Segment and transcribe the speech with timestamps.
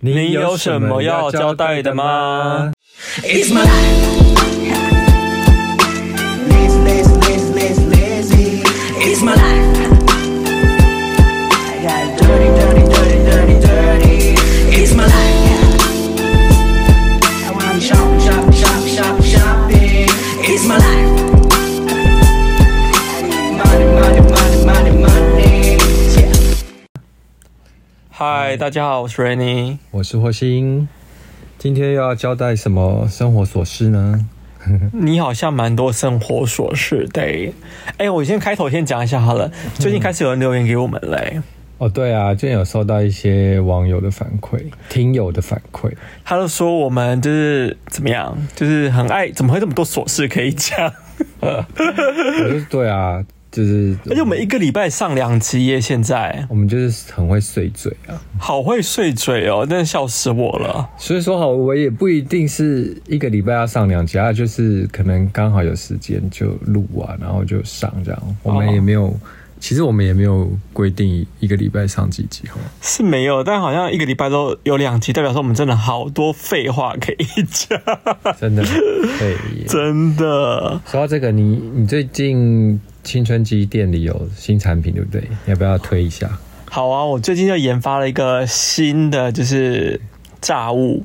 [0.00, 2.72] 你有什么要交代的吗
[3.22, 3.64] ？It's my
[9.34, 9.47] life.
[28.50, 30.88] Hi，大家好，我是 Rennie，我是霍星。
[31.58, 34.26] 今天又要交代什么生活琐事呢？
[34.90, 37.52] 你好像蛮多生活琐事的。
[37.98, 39.52] 哎，我先开头先讲一下好了。
[39.74, 41.42] 最近开始有人留言给我们嘞。
[41.76, 45.92] 哦，对啊，最近有收到一些网友的反馈，听友的反馈，
[46.24, 50.90] 他都说我们就是怎么样，就是很爱，怎么会这么多琐事可以讲？
[51.40, 51.66] 我
[52.48, 53.22] 就对啊。
[53.50, 60.86] 就是，而且我们一个礼拜上两集耶，现在我们就是很会碎嘴啊，好会碎嘴哦，真的笑死我了。
[60.98, 68.36] 所以说，好，我也不一定是一个礼拜要上两集啊，就是可能刚好有时间就录完，然后就上这样。
[68.42, 69.14] 我们也没有，哦、
[69.58, 77.80] 其实我们也没有规定一个礼拜上几集哈，是没有，但好像一个礼拜都有两集，代表说我们真的好多废话可以讲，
[78.38, 78.62] 真的
[79.18, 80.78] 对， 真的。
[80.84, 82.78] 说到这个，你你最近。
[83.04, 85.22] 青春期店里有新产品，对不对？
[85.46, 86.30] 要不要推一下？
[86.70, 90.00] 好啊，我最近就研发了一个新的，就是
[90.40, 91.04] 炸物，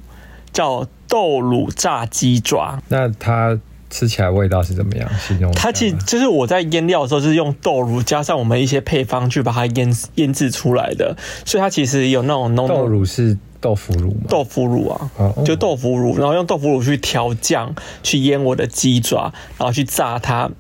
[0.52, 2.81] 叫豆乳炸鸡爪。
[2.89, 3.58] 那它
[3.89, 5.09] 吃起来味道是怎么样？
[5.25, 14.25] 形容它其实就是我在腌料的时候，是用豆乳加上我们一些配方去把它腌腌制出来的，所以它其实有那种浓豆乳是豆腐乳吗？
[14.28, 15.09] 豆腐乳啊，
[15.45, 20.52] 就豆腐乳，然后用豆腐乳去调酱，去腌我的鸡爪，然后去炸它。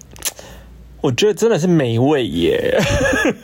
[1.03, 2.79] 我觉得真的是美味耶，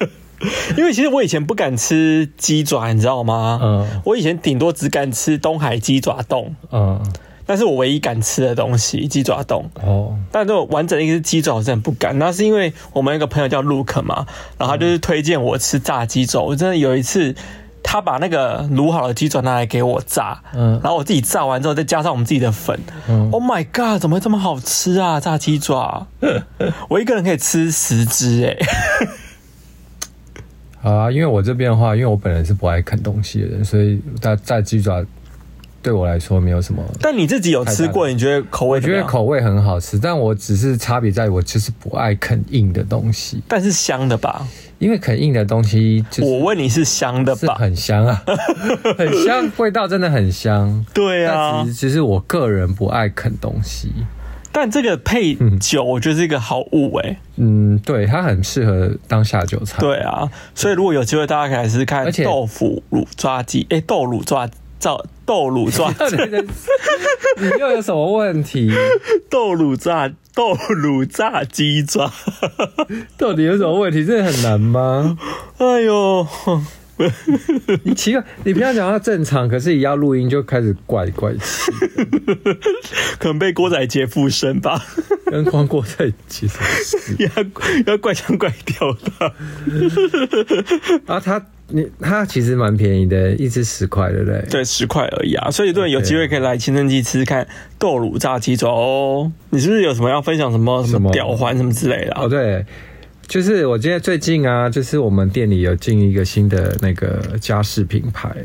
[0.77, 3.59] 因为其实我以前不敢吃鸡爪，你知道吗？
[3.61, 6.99] 嗯，我以前顶多只敢吃东海鸡爪冻，嗯，
[7.45, 9.69] 但是我唯一敢吃的东西鸡爪冻。
[9.85, 12.17] 哦，但这种完整的一只鸡爪我真的不敢。
[12.17, 14.25] 那是因为我们有一个朋友叫 Luke 嘛，
[14.57, 17.35] 然后他就是推荐我吃炸鸡爪，我真的有一次。
[17.83, 25.19] 他把那个卤好的鸡爪拿来给我炸，嗯，然后我自己炸完之后再加上我们自己的粉，嗯，Oh my god，怎么会这么好吃啊？
[25.19, 26.07] 炸鸡爪，
[26.89, 28.57] 我一个人可以吃十只哎。
[30.81, 35.03] 好啊，因为我这边的话，因为我本人是不爱啃东西的人，所以炸炸鸡爪
[35.89, 36.83] 对我来说没有什么。
[37.01, 38.77] 但你自己有吃过，你觉得口味？
[38.77, 44.45] 我觉得口味很好吃，但我只是差别在于我就是不爱啃硬的东西，但是香的吧。
[44.77, 47.55] 因为啃硬的东西，我问你是香的吧？
[47.55, 48.23] 很香啊，
[48.99, 50.85] 很香，味道真的很香。
[50.93, 53.91] 对啊，其实其实我个人不爱啃东西，
[54.51, 57.17] 但这个配酒，我觉得是一个好物哎。
[57.37, 59.79] 嗯，对，它很适合当下酒菜。
[59.79, 64.47] 对啊，所以如果有机会，大家可以试试看豆腐乳抓鸡，哎，豆乳抓。
[64.79, 65.93] 照豆乳炸，
[67.37, 68.71] 你又有什么问题？
[69.29, 72.11] 豆乳炸豆乳炸鸡爪，
[73.17, 74.05] 到底有什么问题？
[74.05, 75.17] 这很难吗？
[75.57, 76.25] 哎呦，
[77.83, 81.71] 你奇怪，你平常讲话正常，可是一要录音就开始怪怪气，
[83.19, 84.81] 可能被郭采洁附身吧？
[85.29, 86.47] 跟光郭采洁
[87.19, 87.29] 要
[87.85, 89.33] 要怪腔怪调的
[91.05, 91.45] 啊，他。
[91.71, 94.43] 你它其实蛮便宜的，一支十块，对不对？
[94.49, 95.51] 对，十块而已啊。
[95.51, 97.47] 所以，对，有机会可以来青春期吃吃看
[97.77, 99.31] 豆乳炸鸡爪哦。
[99.51, 100.51] 你是不是有什么要分享？
[100.51, 102.13] 什么什么吊环什么之类的？
[102.15, 102.65] 哦，对，
[103.27, 108.35] 就是我今天最近啊，就是我们店里有进一个新的那个家饰品牌，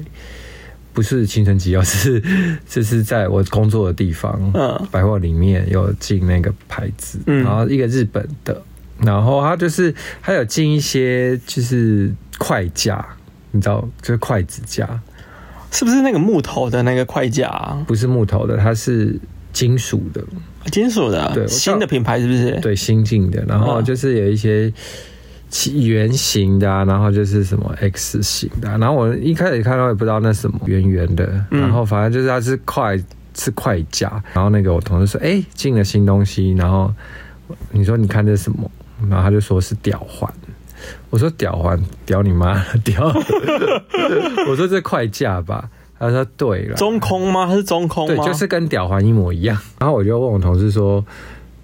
[0.93, 2.23] 不是青春期，而 是
[2.69, 8.63] 就是在我工作的地方，嗯，百货里面有进那个牌子，嗯，然后一个日本的，
[9.01, 12.13] 然后它就是它有进一些就是。
[12.39, 13.05] 筷架，
[13.53, 15.01] 你知道，就是筷子架，
[15.71, 17.85] 是不是那个木头的那个筷架啊？
[17.87, 19.19] 不是木头的，它是
[19.53, 20.23] 金属的，
[20.73, 22.59] 金属的，对，新的品牌是不是？
[22.61, 23.45] 对，新进的。
[23.47, 24.73] 然后就是有一些
[25.75, 28.77] 圆形的啊，然后就是什么 X 型的啊。
[28.79, 33.01] 然后我一开始看到也不知道那什么圆圆的，然后反正就是它是筷，
[33.37, 34.23] 是筷架。
[34.33, 36.53] 然后那个我同事说，哎，进了新东西。
[36.55, 36.93] 然后
[37.71, 38.71] 你说你看这是什么？
[39.09, 40.33] 然后他就说是吊环。
[41.11, 43.07] 我说屌环屌你妈屌！
[44.49, 47.47] 我说这快架吧，他说对了，中空吗？
[47.47, 48.15] 他是中空吗？
[48.17, 49.57] 对，就是跟屌环一模一样。
[49.79, 51.05] 然后我就问我同事说，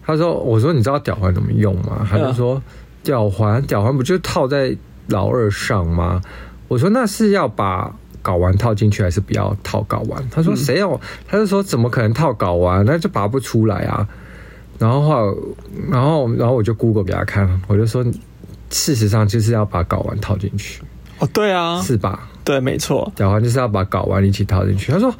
[0.04, 2.06] 他说我说你知道屌环怎么用吗？
[2.08, 2.62] 他就说
[3.02, 4.76] 屌环屌环不就套在
[5.08, 6.20] 老二上吗？
[6.68, 10.22] 我说那是要把睾丸套进去还是不要套睾丸？
[10.30, 11.00] 他说谁要？
[11.26, 12.84] 他就说怎么可能套睾丸？
[12.86, 14.06] 那就拔不出来啊。
[14.78, 15.34] 然后后来，
[15.90, 18.04] 然后然后我就 Google 给他看，我就说。
[18.70, 20.82] 事实上就是要把睾丸套进去
[21.18, 22.28] 哦，对啊，是吧？
[22.44, 24.90] 对，没错，吊环就是要把睾丸一起套进去。
[24.90, 25.14] 他说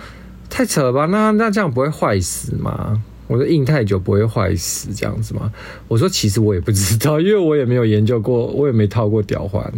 [0.49, 1.07] 太扯了吧？
[1.07, 3.03] 那那这样不会坏死吗？
[3.27, 5.53] 我说硬太久不会坏死这样子吗？
[5.87, 9.73] 我说其实我也不知道，因为我也没有研究过，我也没套过吊环，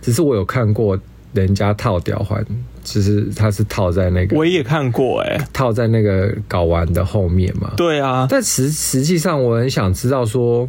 [0.00, 0.98] 只是我有看过
[1.34, 2.42] 人家套吊环，
[2.82, 7.72] 其实他是套在那个，我也看过哎、欸，套在那个睾丸的后面嘛。
[7.76, 10.66] 对啊，但实实际上我很想知道说，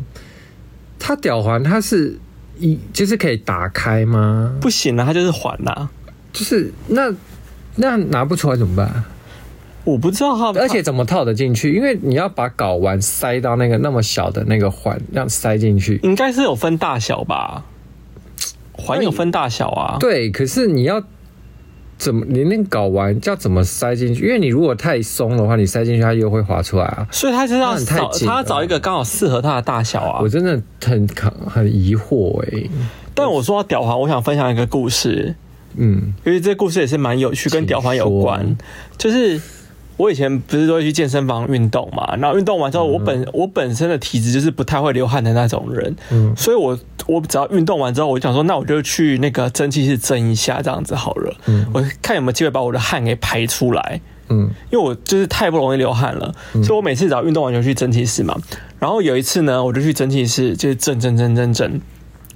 [0.99, 2.17] 他吊环它是
[2.57, 4.55] 一就是可以打开吗？
[4.61, 5.89] 不行啊，它就是环呐、啊，
[6.33, 7.13] 就是那
[7.75, 9.03] 那拿不出来怎么办？
[9.83, 11.73] 我不知道它，而且怎么套得进去？
[11.73, 17.63] 因为你要把睾丸塞到那个那么小的那个环，让塞进去，应该是有分大小吧？
[18.71, 19.97] 环有分大小啊。
[19.99, 21.03] 对，可是你要
[21.97, 22.25] 怎么？
[22.27, 24.25] 你那个睾丸要怎么塞进去？
[24.25, 27.07] 因为你如果太松的话，你塞进去它又会滑出来啊。
[27.11, 30.19] 所以它是要找，它要找一个刚好适合它的大小啊。
[30.21, 31.07] 我真的很
[31.47, 32.69] 很疑惑哎、欸。
[33.13, 35.35] 但我说到吊环，我想分享一个故事。
[35.75, 38.55] 嗯，因为这个故事也是蛮有趣，跟吊环有关，
[38.97, 39.39] 就是。
[39.97, 46.77] 我以前不是都会去健身房运动嘛，然后运动完之后，我本、嗯、我本身的体质就是不太会流汗的那种人，嗯，所以我
[47.07, 58.37] 我只要运动完之后，我就想说，那我就去那个蒸汽室蒸一下，这样子好了，嗯，我看有没有机会把我的汗给排出来，嗯，因为我就是太不容易流汗了，嗯、所以我每次只要运动完就去蒸汽室嘛，
[58.79, 61.79] 然后有一次呢，我就去蒸汽室，就是蒸蒸蒸蒸蒸，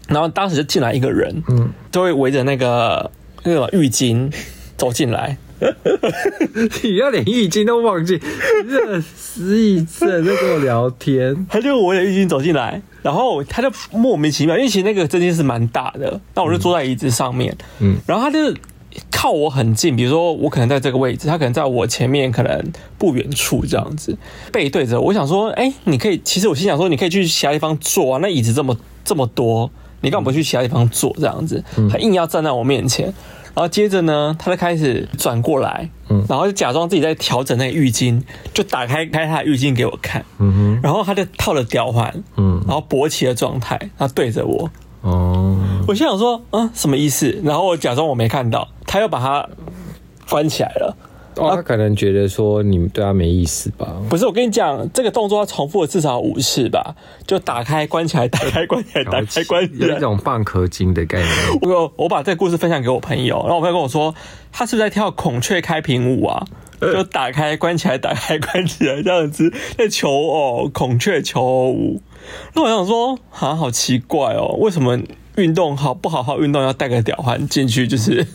[0.07, 3.11] 然后当时就进来一个人，嗯，就会围着那个
[3.43, 4.33] 那个浴巾
[4.77, 5.37] 走进来。
[6.83, 8.19] 你要连浴巾都忘记，
[8.69, 11.35] 这失忆症在跟我聊天。
[11.49, 18.53] 他就围着浴巾走进来，然后他就莫名其妙，因为其实那个蒸汽室蛮大的，那我就坐在椅子上面，嗯，然后他就
[19.11, 24.17] 靠我很近，比如说我可能在这个位置，他可能在我前面，可能不远处这样子
[24.51, 24.99] 背对着。
[24.99, 29.69] 我想说，哎，你可以，其实我心想说，你可以去其他地方坐啊，那椅子这么这么多，
[30.01, 31.63] 你干嘛不去其他地方坐这样子？
[31.91, 33.05] 他硬要站在我面前。
[33.05, 33.13] 然
[33.61, 38.21] 后接着呢，他就开始转过来，嗯，然后就假装自己在调整那个浴巾，
[38.53, 44.69] 就打开开他的浴巾给我看，嗯哼，然后他就套了吊环，嗯，然后勃起的状态，他对着我，
[45.01, 45.57] 哦，
[45.87, 47.41] 我心想说，嗯，什么意思？
[47.43, 49.47] 然后我假装我没看到，他又把它
[50.29, 50.95] 关起来了。
[51.35, 53.95] 哦，他可能觉得说你们对他没意思吧？
[54.09, 56.95] 不是，我跟你讲，这个动作要重复了至少五次吧，
[57.25, 61.29] 就打开、关起来、打开、关起来、打开、关起来，有一种蚌壳精的概念。
[61.61, 64.13] 我我把这个故事分享给我朋友，然后我朋友跟我说，
[64.51, 66.45] 他是不是在跳孔雀开屏舞啊？
[66.81, 72.01] 就打开、关起来、打开、关起来这样子，在求偶孔雀求偶舞。
[72.53, 74.99] 那我想说，好像好奇怪哦，为什么
[75.35, 77.87] 运动好不好好运动要带个屌环进去？
[77.87, 78.25] 就是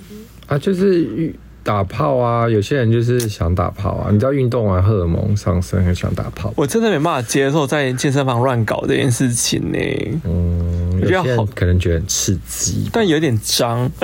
[0.46, 1.34] 啊，就是。
[1.64, 4.10] 打炮啊，有些人就是想打炮啊。
[4.12, 6.52] 你知道运动完荷尔蒙上升，很想打炮。
[6.54, 9.78] 我真的没办法接受在健身房乱搞这件事情呢。
[10.24, 13.90] 嗯，我觉得好，可能觉得很刺激，但有点脏。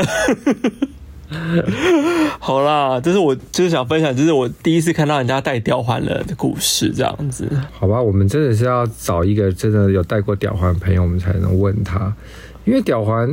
[2.40, 7.46] 好啦，这是我就是想分享，就是我第一次看到人家戴吊环了的故事，这样子。
[7.78, 12.12] 好吧，我们真的是要找一个真的有戴过吊环的朋友，我们才能问他，
[12.64, 13.30] 因为吊环。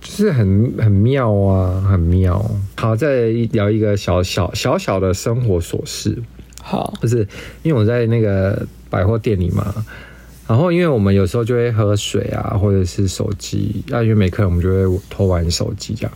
[0.00, 2.44] 就是很很妙啊，很妙。
[2.76, 6.16] 好，再聊一个小小小小的生活琐事。
[6.62, 7.26] 好，就是
[7.62, 9.74] 因为我在那个百货店里嘛，
[10.46, 16.12] 然后因为我们有时候就会喝水啊，或者是手机，啊，因为没客人，我们就会偷玩手机这样。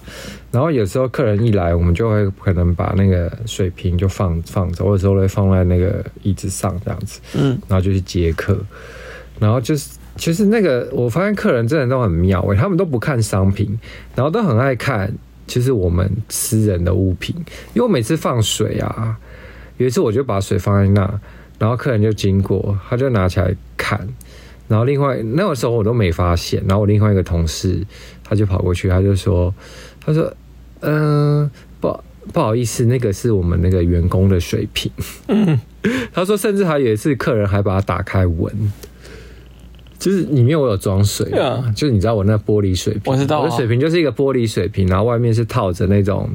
[0.52, 7.20] 然后有时候客人一来，我们就会可能把那个水瓶就放放着，或者说会放在那个椅子上这样子。
[7.34, 8.58] 嗯，然后就去接客，
[9.38, 9.90] 然后就是。
[10.16, 13.78] 其实那个，我发现客人真的都很妙诶，他们都不看商品，
[14.14, 15.12] 然后都很爱看，
[15.46, 17.34] 就是我们私人的物品。
[17.74, 19.16] 因为我每次放水啊，
[19.76, 21.20] 有一次我就把水放在那，
[21.58, 24.08] 然后客人就经过，他就拿起来看，
[24.68, 27.84] 然后另外那个时候我都没发现，然后我另外一个同事
[28.24, 29.54] 他就跑过去，他就说，
[30.04, 30.32] 他说，
[30.80, 32.00] 嗯、呃，不
[32.32, 34.90] 不好意思，那个是我们那个员工的水瓶。
[35.28, 35.60] 嗯，
[36.12, 38.72] 他说，甚至还有一次客人还把它打开闻。
[40.06, 46.30] 就是里面我有装水，啊，就是你知道我那玻璃水瓶，我知道，我的水瓶就是一个玻璃水瓶，然后外面是套着那种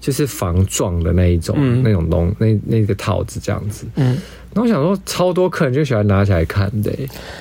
[0.00, 3.86] 就是防撞的那一种、嗯、那种东那那个套子这样子。
[3.94, 4.18] 嗯，
[4.52, 6.90] 那我想说，超多客人就喜欢拿起来看的，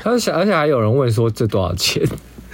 [0.04, 2.04] 他想，而且还有人问说这多少钱？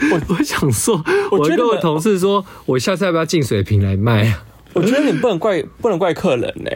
[0.10, 0.96] 我我想说，
[1.30, 4.46] 我跟我同事说，我下次要不要进水瓶来卖啊？
[4.72, 6.72] 我觉得你不能怪不能怪客人呢。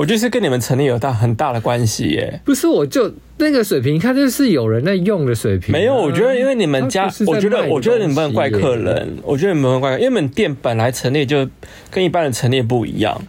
[0.00, 2.40] 我觉得是跟你们成立有大很大的关系耶。
[2.42, 5.72] 不是，我就那个水平，它就是有人在用的水平。
[5.72, 11.46] 没有，我觉得因为你们家，我觉得我觉得你们不能怪客人，我觉得你们不能怪，因为你们店本来陈列就
[11.90, 13.20] 跟一般的陈列不一样。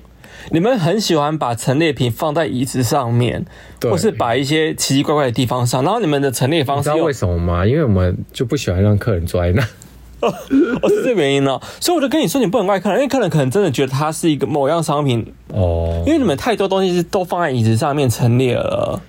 [0.51, 3.45] 你们很喜欢把陈列品放在椅子上面，
[3.81, 7.65] 或是把一些奇奇怪怪的地方上，然后你们的陈列方式，你知道为什么吗？
[7.67, 9.61] 因为我们就不喜欢让客人坐在那。
[10.81, 11.59] 哦，是这原因哦。
[11.79, 16.03] 所以我就跟你说，你不能怪客人，因为客人可能真的觉得它是一个某样商品哦。
[16.05, 19.01] 因为你们太多东西是都放在椅子上面陈列了。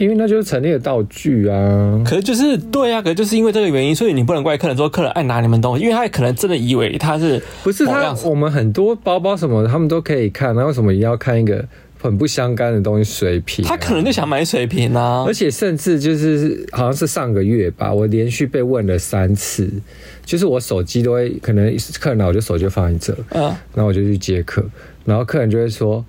[0.00, 8.12] 因为那就是陈列的道具啊，可是就是对啊，可是就是因为这个原因，所以你不能怪客人说客人爱拿你们东西，因为他可能真的以为他是不是他？
[8.24, 11.64] 我们很多包包什么的，他们都可以看，那为什么一定要看一个
[12.00, 13.12] 很不相干的东西？
[13.12, 19.70] 水瓶，他可能就想买水瓶啊，而且甚至就是好像是上个月吧，我连续被问了三次，
[20.24, 23.42] 就是我手机都会可能客人来，我就手机就放在这，嗯，
[23.74, 24.64] 然后我就去接客，
[25.04, 26.04] 然后客人就会说。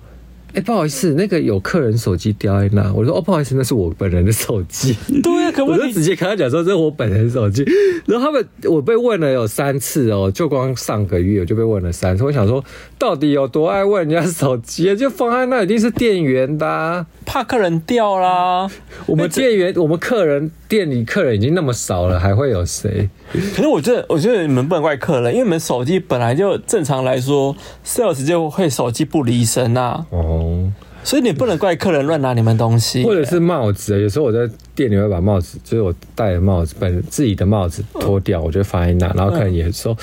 [0.48, 2.90] 哎、欸，不好意思，那个有客人手机掉在那。
[2.94, 4.96] 我说哦，不好意思，那是我本人的手机。
[5.22, 5.80] 对啊， 可不可以？
[5.80, 7.64] 我就直接跟他讲说这是我本人的手机。
[8.06, 12.24] 然后他们我被问了有三次哦，就光上个月我就被问了三次。
[12.24, 12.64] 我想说，
[12.98, 14.96] 到底有多爱问人家手机？
[14.96, 18.68] 就放在那，一定是店员的、啊，怕客人掉啦。
[19.06, 23.08] 我们店员，我们客人店里客人已经那么少了，还会有谁？
[23.32, 30.04] 可是我觉得，我觉得你们不能怪客人，因为你们手机本来就正常来说，sales 就会手机不离身呐。
[30.10, 30.70] 哦，
[31.02, 33.98] 所以你不能怪客人乱拿你们东西，或者是帽子。
[34.00, 39.96] 有时候我在店里会把帽子，就是我戴的帽子，本自己的帽子脱掉，我就放在那，然后客人也说。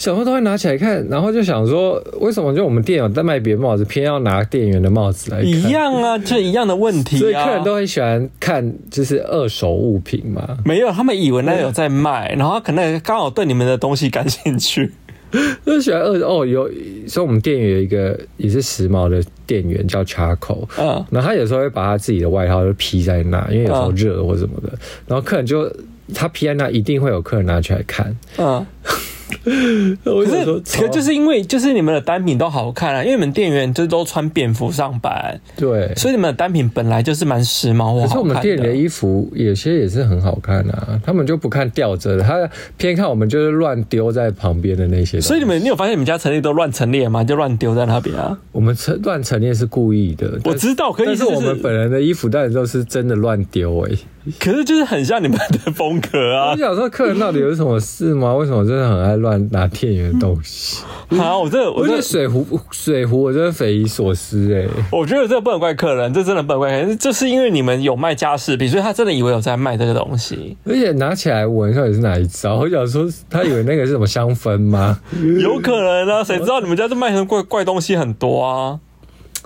[0.00, 5.46] 小偷都会拿起来看，然后就想说，为什么就我们店有在卖别的帽子，偏要拿店员的帽子来看？
[5.46, 7.18] 一样啊，就一样的问题啊。
[7.18, 10.56] 所以客人都很喜欢看，就是二手物品嘛。
[10.64, 14.90] 没有，他们以为那有在卖，然后可能刚好对你们的东西感兴趣，
[15.66, 16.46] 就喜欢二手哦。
[16.46, 16.66] 有，
[17.06, 24.72] 所以我们店员有一个也是时髦的店员叫 Charco，嗯，然后他有时候会把他自己的外套就披在那，因为有时候热或什么的，
[25.06, 25.70] 然后客人就
[26.14, 28.66] 他披在那，一定会有客人拿起来看，嗯。
[30.04, 38.06] 可是，可就是因为就是你们的单品都好看啊，因为你们店员就是都穿便服上班，对，所以你们的单品本来就是蛮时髦的。
[38.06, 45.20] 可是我们店里的衣服有些也是很好看啊，他们就不看吊着的，他偏看我们就是乱丢在旁边的那些。
[45.20, 47.24] 所以你们，你有发现你们家陈列都乱陈列吗？
[47.24, 48.38] 就乱丢在那边啊？
[48.52, 51.06] 我们陈乱陈列是故意的，我知道，可以。
[51.06, 53.92] 但是我们本人的衣服当然都是真的乱丢哎。
[54.38, 56.50] 可是就是很像你们的风格啊！
[56.52, 58.34] 我想说，客人到底有什么事吗？
[58.34, 60.82] 为什么真的很爱乱拿店员的东西？
[61.16, 64.66] 好，我这我这水壶水壶，我真的匪夷所思哎！
[64.92, 70.56] 我觉得这不能怪客人，这真的不能怪客人，这是因为你们有卖家饰品，所以他真的以为有在卖这个东西。
[70.64, 72.56] 而且拿起来闻到底是哪一招？
[72.56, 75.00] 我想说，他以为那个是什么香氛吗？
[75.40, 78.80] 有可能啊，谁知道你们家这卖什么怪怪东西很多啊？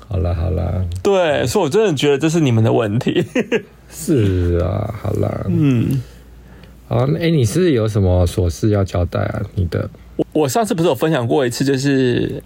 [0.07, 3.25] 好啦好啦，对，所以我真的觉得这是你们的问题。
[3.89, 6.03] 是啊，好啦，嗯，
[6.95, 9.43] 好，哎、欸，你是有什么琐事要交代啊？
[9.57, 12.41] 你的，我我上次不是有分享过一次，就是，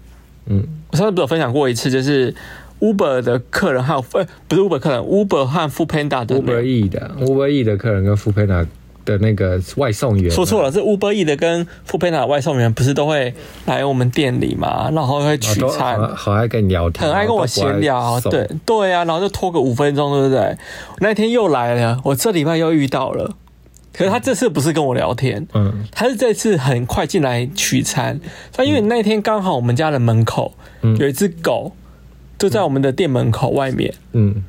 [0.47, 2.33] 嗯，我上次不是有分享过一次，就是
[2.79, 8.65] Uber 的客人还有，呃，不是 Uber 客人，Uber 和 Foodpanda 的 Uber E 的 Uber E 的客人跟 Foodpanda。
[9.05, 13.33] 的那个外送员说错了，是 Uber Eats 的跟 Foodpanda 的外送员不是都会
[13.65, 14.91] 来我们店里嘛？
[14.91, 20.55] 然后会取餐，好，好爱跟你聊天，很爱跟我闲聊，对对啊，然后就拖个五分钟，对不对？
[20.99, 23.35] 那天又来了，我这礼拜又遇到了，
[23.91, 28.19] 可是他这次不是跟我聊天，嗯，他是这次很快进来取餐。
[28.53, 30.53] 他因为那天刚好我们家的门口
[30.99, 31.73] 有一只狗，
[32.37, 34.43] 就在我们的店门口外面，嗯，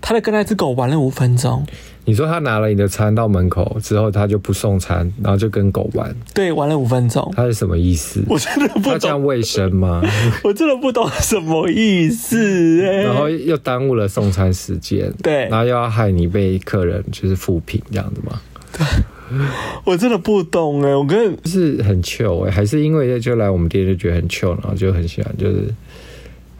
[0.00, 1.64] 他在跟那只狗玩了五分钟。
[2.04, 6.16] 你说他拿了你的餐到门口之后，他就不送餐，然后就跟狗玩。
[6.32, 7.30] 对，玩了五分钟。
[7.36, 8.24] 他是什么意思？
[8.26, 8.92] 我真的不懂。
[8.94, 10.00] 他这样卫生吗？
[10.42, 13.02] 我真的不懂什么意思哎。
[13.02, 15.12] 然后又耽误了送餐时间。
[15.22, 15.46] 对。
[15.50, 18.40] 然后又要害你被客人就是负评这样子吗？
[18.78, 18.86] 对。
[19.84, 25.74] 我真的不懂哎，我跟是很糗哎，还是因为就来我们店就觉得很糗，然后就很喜欢就是。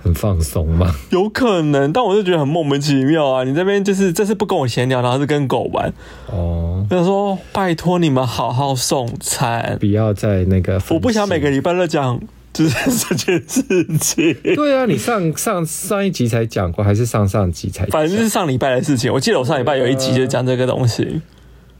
[0.01, 0.95] 很放松嘛？
[1.11, 3.43] 有可能，但我就觉得很莫名其妙啊！
[3.43, 5.93] 你这边就是这次不跟我闲聊，然后是跟狗玩
[6.31, 6.87] 哦。
[6.89, 10.81] 他说：“拜托你们好好送餐，不要在那个……
[10.91, 12.19] 我不想每个礼拜都讲
[12.53, 13.63] 就是这件事
[13.99, 14.33] 情。
[14.55, 17.91] ”对啊，你上上上一集才讲过，还是上上集才讲？
[17.91, 19.13] 反正就是上礼拜的事情。
[19.13, 21.21] 我记得我上礼拜有一集就讲这个东西。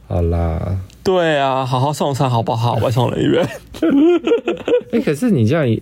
[0.09, 2.75] 好啦，对啊，好好送餐好不好？
[2.77, 3.47] 外送人员。
[4.91, 5.79] 哎，可是你这样。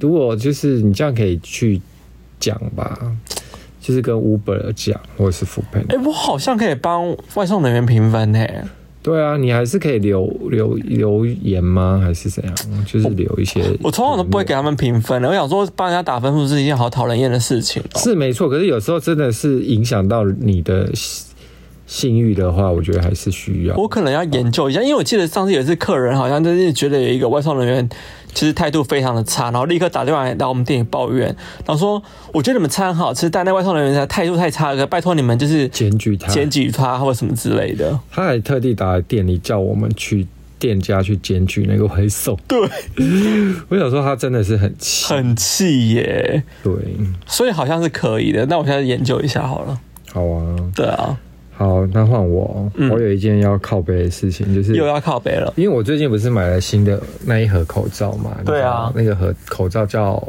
[0.00, 1.80] 如果就是你这样可以去
[2.38, 2.96] 讲吧，
[3.80, 5.96] 就是跟 Uber 讲，或者是 Foodpanda。
[5.96, 8.46] 哎，我好像可以帮外送人员评分呢。
[9.02, 12.00] 对啊，你还是可以留留留言吗？
[12.00, 12.54] 还是怎样？
[12.86, 13.76] 就是留一些。
[13.82, 15.28] 我从来都不会给他们评分的。
[15.28, 17.82] 我想说，帮人家打分数是一件好讨人厌的事情。
[17.96, 20.88] 是没错，可是有时候真的是影响到你的
[21.90, 23.74] 信誉的话，我觉得还是需要。
[23.74, 27.88] 我可能要研究一下，因为我记得上次有一次客人好像就是觉得有一个外送人员。
[28.32, 31.26] 其实态度非常的差，然后立刻打电话来我们店里抱怨，
[31.66, 32.00] 然后说
[32.32, 40.28] ：“我觉得你们餐很好吃，但那外送人员态度太差了，拜托你们就是检举他，检举他或什么之类的。”他还特地打来店里叫我们去
[40.60, 42.38] 店家去检举那个外送。
[42.46, 42.56] 对，
[43.68, 46.44] 我想说他真的是很气，很气耶。
[46.62, 46.72] 对，
[47.26, 48.46] 所以好像是可以的。
[48.46, 49.80] 那我现在研究一下好了。
[50.12, 50.56] 好啊。
[50.72, 51.18] 对啊。
[51.60, 52.72] 好，那换我。
[52.76, 55.52] 嗯、我有一件要靠背的事情，就是又要靠背了。
[55.58, 58.34] 因为我最近不是买了新的那一盒口罩嘛？
[58.46, 58.90] 对啊。
[58.96, 60.26] 那个盒口罩叫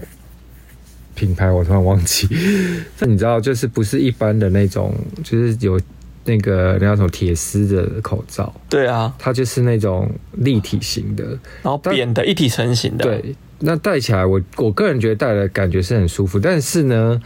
[1.16, 2.28] 品牌，我突然忘记。
[3.00, 5.80] 那你知道，就是不是一般的那种，就是有
[6.26, 8.54] 那个那叫什么铁丝的口罩。
[8.68, 9.16] 对啊。
[9.18, 11.24] 它就是那种立体型的，
[11.64, 13.06] 然后扁的，一体成型的。
[13.06, 13.34] 对。
[13.60, 17.22] 那戴起来我，我我个人觉得戴的感觉是很舒服，但是呢，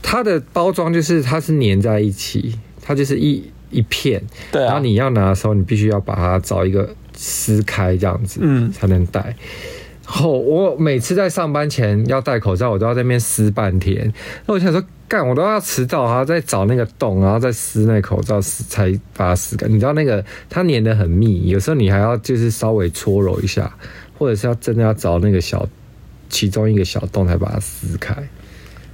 [0.00, 2.56] 它的包装就是它是粘在一起。
[2.88, 4.18] 它就是一一片，
[4.50, 9.20] 对啊，然后你要拿的时候，你必须要把它找一个撕开这样子，嗯，才能戴。
[10.06, 14.10] 然后我每次在上班前要戴口罩，我都要在那边撕半天。
[14.46, 19.68] 那我想说，干，我都要迟到，还要再找那个洞，然后再撕那口罩撕，才把它撕开。
[19.68, 23.70] 你知道那个它粘的很密，有时候你还要就是稍微搓揉一下，
[24.16, 25.68] 或者是要真的要找那个小
[26.30, 28.14] 其中一个小洞才把它撕开。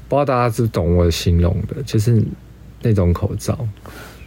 [0.08, 2.20] 不知道大家是懂我形容的，就是。
[2.84, 3.58] 那种口罩，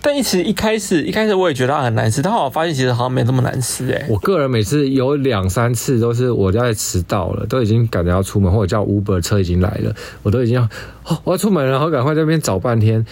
[0.01, 4.05] 但一其实一开始一开始我也觉得它很难吃，但后来我发现其实好像没这么难吃哎。
[4.09, 10.63] 我个人每次有两三次都是我在迟到了，都已经赶着要出门，或者叫 Uber 车已经来了，我都已经要
[11.05, 13.05] 哦我要出门了，然后赶快在那边找半天。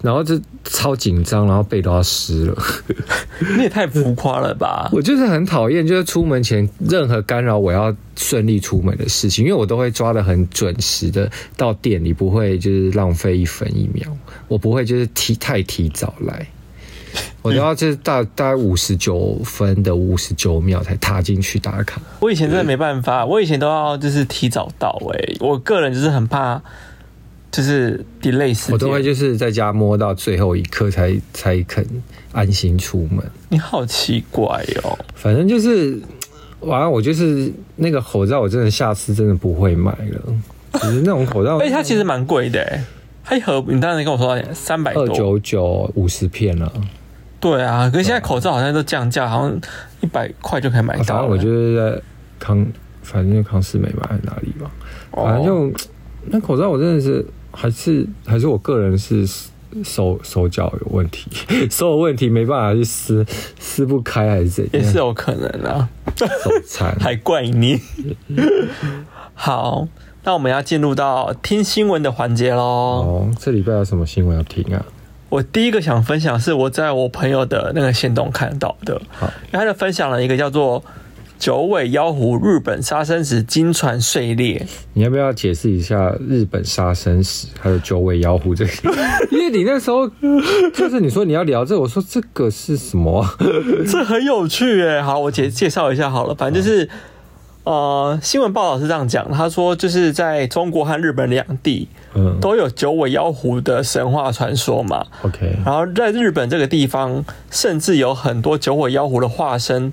[0.00, 2.56] 然后就超紧张，然后背都要湿了。
[3.56, 4.88] 你也太浮夸了吧！
[4.92, 14.16] 我就是很讨厌，就是出门前任何干扰我要顺利出门的事情，因为我都会抓的很准时的到店里，不会就是浪费一分一秒。
[14.50, 16.46] 我不会就是提太提早来，
[17.40, 22.02] 我都要就是大大概五十九分的五十九秒才踏进去打卡。
[22.18, 25.36] 我以前真的没办法，我以前都要就是提早到欸。
[25.38, 26.60] 我个人就是很怕。
[27.52, 31.84] 就是 delay 时间，我都会就是在家摸到最后一刻才才肯
[32.30, 33.28] 安心出门。
[33.48, 36.00] 你好奇怪哦，反正就是，
[36.60, 40.34] 完了我就是那个口罩，我真的下次真的不会买了。
[40.74, 42.84] 就是那种口罩，哎，它其实蛮贵的，哎，
[43.24, 44.40] 它一盒你当时跟我说？
[44.52, 46.72] 三百多，二九九五十片了。
[47.38, 49.60] 对啊，可是现在口罩好像都降价，好像
[50.00, 51.04] 一百块就可以买到。
[51.04, 52.02] 反正我就是在
[52.38, 52.66] 康，
[53.02, 54.70] 反正就康是美吧，还是哪里吧，
[55.12, 55.72] 反正就
[56.26, 57.24] 那口罩，我真的是。
[57.52, 59.26] 还是还是我个人是
[59.82, 61.28] 手手脚有问题，
[61.68, 63.26] 手有问题没办法去撕
[63.58, 64.72] 撕不开还是怎样？
[64.74, 67.80] 也是有可能啊，手残 还怪你。
[69.34, 69.88] 好，
[70.24, 72.62] 那我们要进入到听新闻的环节喽。
[72.62, 74.84] 哦，这礼拜有什么新闻要听啊？
[75.28, 80.82] 我第一个想分享是我在我朋友的那个线动看到的，好，他就分享了一个叫做。
[81.38, 88.94] 九尾妖狐日本杀生石金船碎裂，你要不要解释一下日本杀生石还有九尾妖狐这个？
[89.32, 90.06] 因为你那时候
[90.74, 93.26] 就是你说你要聊这个，我说这个是什么？
[93.90, 95.02] 这很有趣哎。
[95.02, 96.86] 好，我介介绍一下好了，反正就是
[97.64, 105.06] 呃，新闻报道是这样讲，他说就是在中国和日本两地，嗯，都有九尾妖狐的神话传说嘛。
[105.22, 109.92] OK，然后在日本这个地方，甚至有很多九尾妖狐的化身。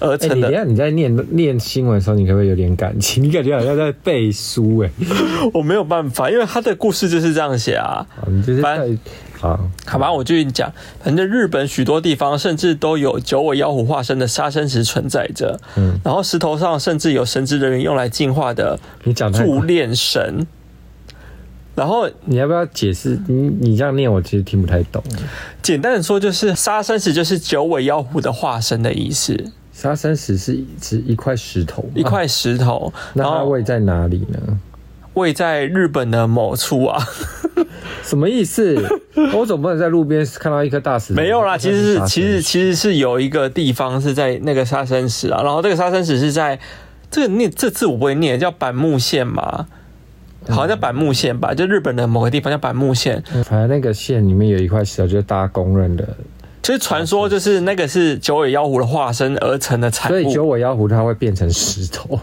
[0.00, 0.48] 而成的。
[0.48, 3.22] 欸、你，你在念念新闻的时候，你可不可以有点感情？
[3.22, 5.06] 你感觉好像在背书哎、欸。
[5.54, 8.06] 我没有办法，因为他的故事就是这样写啊。
[8.28, 8.88] 你就是在
[9.38, 10.72] 好，好吧，我继续讲。
[11.02, 15.60] 反正日本许多地方甚至都有九尾妖狐化身的杀生石存在着。
[15.76, 20.46] 嗯，然后石头上甚至有神职人员用来净化的你讲助念神。
[21.74, 23.20] 然后你要不要解释？
[23.28, 25.02] 你你这样念，我其实听不太懂。
[25.60, 29.52] 简单的说，就是杀生石就是九尾妖狐的化身的意思。
[29.76, 32.90] 杀生石是指一块石头，一块石头。
[33.12, 34.58] 那它位在哪里呢？
[35.12, 36.98] 位在日本的某处啊。
[38.02, 38.74] 什么意思？
[39.34, 41.20] 我总不能在路边看到一颗大石头。
[41.20, 45.42] 没有啦，其实是其实其实是有一个地方是在那个沙生石啊。
[45.42, 46.58] 然后这个沙生石是在
[47.10, 49.66] 这个念这字我不会念，叫板木县嘛，
[50.48, 53.22] 好像叫板木县吧，就日本的某个地方叫板木县。
[53.44, 56.08] 反正那个县里面有一块石头，就是大家公认的。
[56.66, 62.18] 其实传说就是那个是九尾妖狐的化身而成的产物，所以九尾妖狐它会变成石头，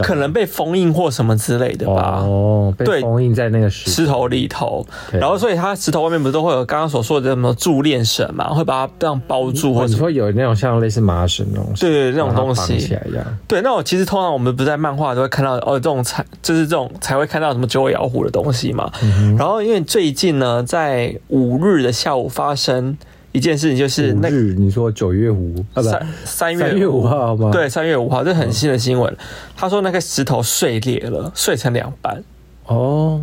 [0.00, 2.20] 可能被封印或什么之类的吧。
[2.22, 13.24] 哦，被封印在那个石石头里头，然后所以它石头外面不是都会有刚刚所说的什么助念神嘛，会把它这样包住，或者说有那种像类似麻绳那种，对对，那种东西起来一样。
[13.48, 18.88] 对，那我其实通常我们不是在漫画都会看到哦，这种才就是这种才会看到什么九尾妖狐的东西嘛。
[19.36, 22.96] 然后因为最近呢，在五日的下午发生。
[23.38, 27.52] 一件事情就是那日，你说九月五三三月五号吗？
[27.52, 29.16] 对，三月五号，这很新的新闻。
[29.56, 32.24] 他说那个石头碎裂了，碎成两半。
[32.66, 33.22] 哦，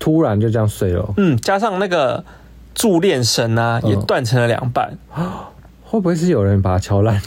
[0.00, 1.14] 突然就这样碎了。
[1.16, 2.24] 嗯，加上那个
[2.74, 4.98] 助念绳啊，也断成了两半。
[5.84, 7.22] 会不会是有人把它敲烂？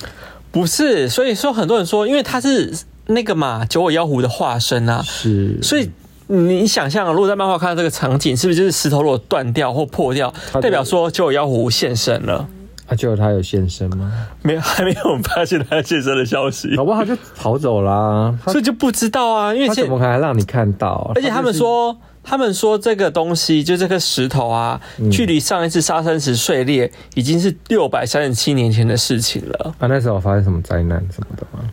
[0.52, 2.74] 不是，所以说很多人说，因为他是
[3.08, 5.90] 那个嘛九尾妖狐的化身啊，是，所以
[6.32, 12.48] 你想象，如果在漫画看到这个场景，是不是就是石头如果断掉或破掉，代表说九尾妖狐现身了？
[12.86, 14.12] 啊，结果他有现身吗？
[14.44, 16.76] 没有，还没有发现他现身的消息。
[16.76, 19.54] 搞不好他就逃走啦，所以就不知道啊。
[19.54, 21.12] 因为他怎么可能让你看到？
[21.16, 24.80] 而且他们说，他们说这个东西就这颗石头啊，
[25.12, 29.74] 距离上一次沙生石碎裂已经是六百三十七年前的事情了。
[29.80, 31.68] 啊，那时候发生什么灾难什么的吗？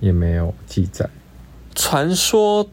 [0.00, 1.08] 也没有记载。
[1.74, 2.66] 传说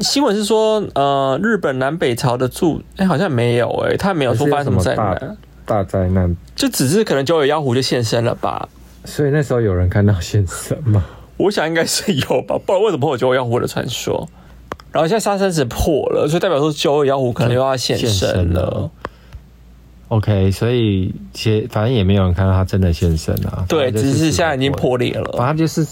[0.00, 5.36] 新闻是说，呃，日本南北朝的住，哎，好像没有哎，他没有说发生什么灾难。
[5.66, 8.68] 大灾难就只是可能九尾妖狐就现身了吧，
[9.04, 11.04] 所以那时候有人看到现身吗？
[11.36, 14.28] 我想应该是有吧，不然为什么会有九尾妖狐的传说？
[14.92, 18.90] 然后现在沙生石破了，所以代表说九尾妖狐可能又要现身了。
[20.08, 23.64] OK，所以其实反正也没有人看到他真的现身啊。
[23.68, 25.84] 对，只是现在已经破裂了，反正就是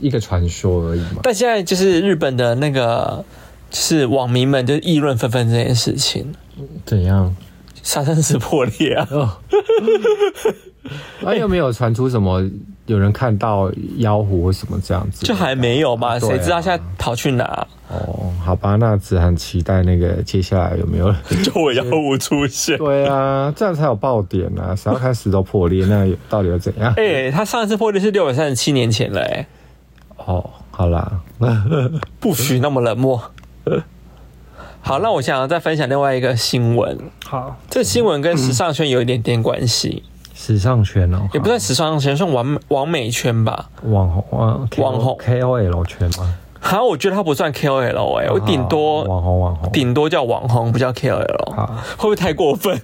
[0.00, 1.20] 一个传说而已嘛。
[1.22, 3.24] 但现在就是日本的那个，
[3.70, 6.34] 就是网民们就议论纷纷这件事情，
[6.84, 7.34] 怎样？
[7.82, 9.38] 沙生石破裂啊！
[11.20, 12.42] 那又没有传出什么
[12.84, 16.18] 有人看到妖狐或什么这样子，就还没有吧？
[16.18, 17.66] 谁知道现在逃去哪？
[17.88, 21.10] 哦，好吧，那只很期待那个接下来有没有
[21.42, 22.76] 九尾妖狐出现？
[22.76, 24.76] 对啊，这样才有爆点啊！
[24.76, 26.92] 谁要看石头破裂，那到底又怎样？
[26.98, 29.46] 哎，他上一次破裂是六百三十七年前了，哎。
[30.18, 31.20] 哦，好啦，
[32.20, 33.20] 不许那么冷漠。
[34.80, 36.98] 好，那我想要再分享另外一个新闻。
[37.24, 40.04] 好，这新闻跟时尚圈有一点点关系。
[40.34, 43.68] 时尚圈哦，也不算时尚圈，算网网美圈吧。
[43.82, 46.34] 网红网网红 KOL 圈吗？
[46.60, 51.54] 好，我觉得他不算 KOL 哎、欸，我顶多网红网红，顶多叫网红，不叫 KOL。
[51.54, 51.66] 好，
[51.98, 52.80] 会不会太过分？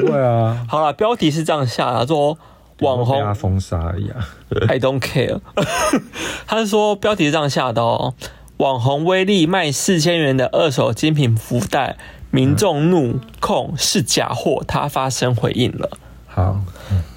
[0.00, 0.64] 不会啊。
[0.68, 2.38] 好了，标题是这样下的，说
[2.80, 4.28] 网红封杀而已啊。
[4.68, 5.40] I don't care。
[6.46, 8.14] 他是说标题是这样下的哦。
[8.58, 11.96] 网红威力卖四千元的二手精品福袋，
[12.30, 15.98] 民众怒控是假货，他发声回应了。
[16.26, 16.60] 好，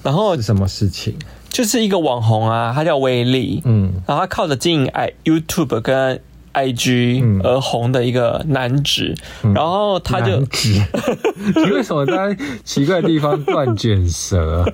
[0.03, 1.15] 然后是什么事情？
[1.49, 6.21] 就是一个网红啊，他叫威力，嗯，然后他靠着经营 i YouTube 跟
[6.53, 9.15] IG 而红的一个男子，
[9.55, 10.39] 然后他就，
[11.55, 14.65] 你为什么在奇怪的地方断卷舌？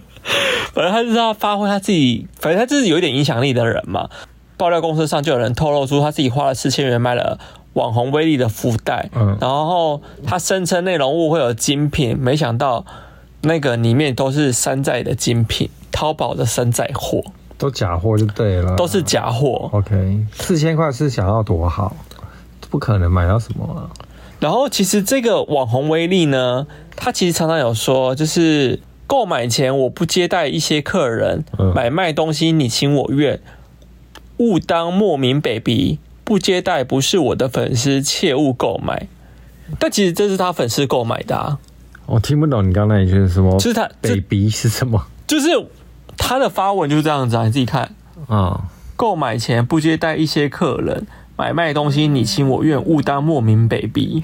[0.76, 4.10] 反正他就是要发挥他自己，反正他就是有一点影响力的人嘛。
[4.58, 7.40] 爆料公司上就有人透露出他自己花了四千元买了
[7.74, 12.86] 网红威力的福袋，嗯，然后他声称内容物会有精品，没想到
[13.42, 17.22] 那个里面都是山寨的精品，淘宝的山寨货，
[17.58, 19.70] 都假货就对了，都是假货。
[19.74, 21.96] OK，四千块是想要多好，
[22.70, 23.92] 不可能买到什么啊。
[24.40, 33.40] 然后其实这个网红威力呢，他其实常常有说，就是购买前我不接待一些客人，买卖东西你情我愿。
[34.38, 39.08] 勿当莫名 baby，不接待不是我的粉丝，切勿购买。
[39.80, 41.58] 但其实这是他粉丝购买的啊。
[42.06, 43.58] 我听不懂你刚才那一句是什么？
[43.58, 45.08] 就是他 baby 是什么？
[45.26, 45.48] 就是
[46.18, 47.96] 他的发文就是这样子啊，你自己看
[48.28, 48.66] 啊。
[48.96, 54.24] 购买前不接待一些客人，买卖东西你情我愿，勿当莫名 baby。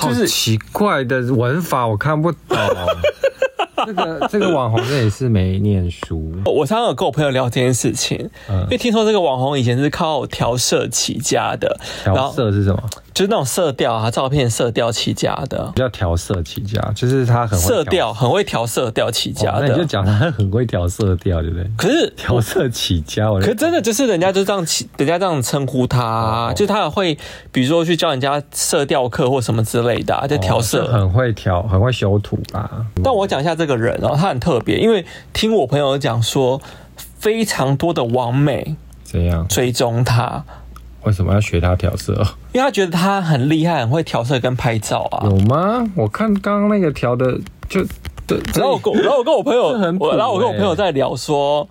[0.00, 2.38] 就是奇怪的玩法，我看不懂。
[3.86, 6.32] 这个这个网红这也是没念书。
[6.44, 11.78] 我常常有跟我朋友聊这件事情，嗯，因为听说这个网红以前是靠调色起家的。
[12.02, 12.82] 调色是什么？
[13.14, 19.58] 就是那种色调啊，照片色调起家的，叫调色起家，就是他很会色调，很会调色调起家的。
[19.58, 21.70] 哦、那你就讲他很会调色调，对不对？
[21.76, 27.16] 可是调色起家，我可是真的就是人家就这样起，人家这样称呼他，哦、就他会
[27.50, 32.70] 比如说去教人家色调课或什么之类的，就调色，哦、很会调，很会修图吧。
[33.04, 36.60] 但我讲一下这个人哦，他很特别，因为听我朋友讲说，
[37.18, 40.44] 非常多的网美怎样追踪他。
[41.04, 42.12] 为什么要学他调色？
[42.52, 45.24] 因为他觉得他很厉害，很会调色跟拍照啊。
[45.24, 45.84] 有吗？
[45.96, 47.38] 我看刚刚那个调的
[47.68, 47.84] 就
[48.26, 48.38] 对。
[48.54, 51.68] 然后我跟然后我跟我朋友，欸、然后我跟我朋友在聊说，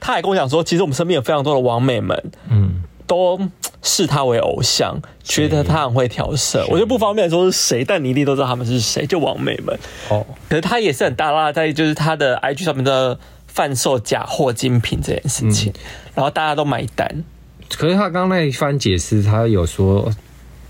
[0.00, 3.38] 他还跟我讲说，其实我们身边有非常多的网美们，嗯，都
[3.82, 6.66] 视他为偶像，觉得他很会调色。
[6.68, 9.78] 我就不方便说是谁，但你一定都知道他们是谁，就网美们。
[10.08, 15.80] 哦，可是他也是很大剌在就是他的 IG 上面的贩售假货精品这件事情，嗯、
[16.16, 17.24] 然后大家都买单。
[17.70, 20.10] 可是他刚刚那一番解释，他有说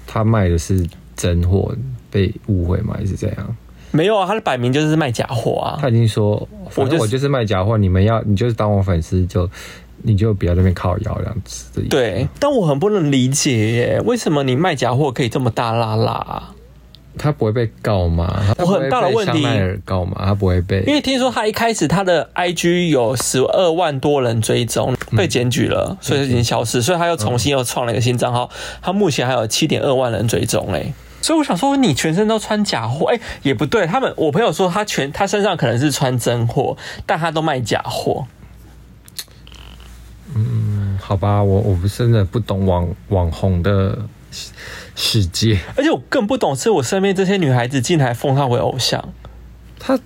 [0.06, 1.74] 他卖的是真货，
[2.10, 2.94] 被误会吗？
[2.98, 3.56] 还是怎样？
[3.92, 5.78] 没有啊，他的摆明就是卖假货啊。
[5.80, 9.48] 他已经说，反正我就是卖假货，你们要，你就是当我粉丝，就
[10.02, 11.80] 你就不要在那边靠腰这样子。
[11.88, 16.42] 对，但我很不能理解耶，为什么你卖假货可以这么大剌剌？
[17.18, 18.54] 他不会被告吗？
[18.58, 20.16] 我很大的问题，香奈儿告吗？
[20.24, 28.50] 他不会被，因为听说他一开始他的 IG 有十二万多人追踪，被检举了，所以已经消失，所以他又重新又创了一个新账号，
[28.82, 30.92] 他目前还有七点二万人追踪嘞。
[31.22, 33.86] 所以我想说，你全身都穿假货，哎，也不对。
[33.86, 38.26] 他们我朋友说他全他身上可能是穿真货，但他都卖假货。
[40.34, 43.98] 嗯，好吧，我我不是真的不懂网网红的。
[44.96, 49.12] 世界，而且我更不懂，是我身边这些女孩子竟然奉他为偶像。
[49.78, 49.96] 他，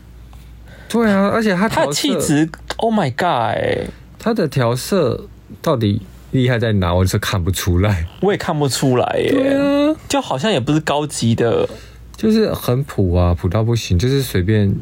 [0.88, 3.88] 对啊，而且他他气质，Oh my God！
[4.18, 5.28] 他的调色
[5.62, 6.92] 到底厉害在哪？
[6.92, 9.30] 我是看不出来，我也看不出来耶。
[9.30, 11.68] 对啊，就好像也不是高级的，
[12.16, 14.74] 就是很普啊，普到不行，就是随便，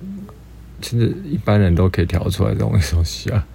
[0.81, 3.47] 其实一般人都可以调出来这种东西啊。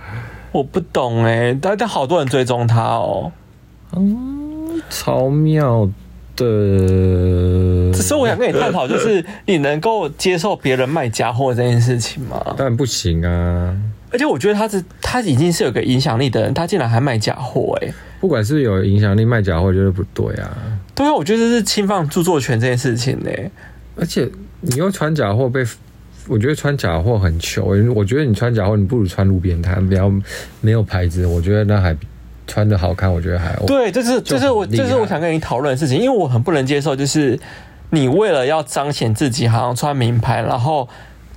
[0.52, 3.32] 我不懂哎，但但好多人追踪他哦。
[3.96, 5.90] 嗯，超妙
[6.36, 7.92] 的。
[7.94, 12.42] 只是我想跟你探讨， 就是你能够接受别人卖假货这件事情吗？
[12.58, 13.76] 当然不行啊！
[14.12, 17.94] 而且我觉得他是他已经是有个影响力的人，他竟然还卖假货哎！
[18.20, 20.58] 不管是有影响力卖假货，就是不对啊！
[20.96, 23.30] 对啊，我觉得这是侵犯著作权这件事情呢。
[23.96, 24.30] 而且
[24.62, 25.66] 你又穿假货被，
[26.28, 27.76] 我觉得穿假货很糗。
[27.96, 30.12] 我觉得你穿假货，你不如穿路边摊，比较
[30.62, 31.26] 没有牌子。
[31.26, 31.96] 我觉得那还。
[32.48, 33.66] 穿的好看，我觉得还 OK。
[33.68, 37.40] 对，这是这是我这是我想跟你讨论的事情，因为我很不能接受，就是
[37.92, 40.88] 你为了要彰显自己，好像穿名牌，然后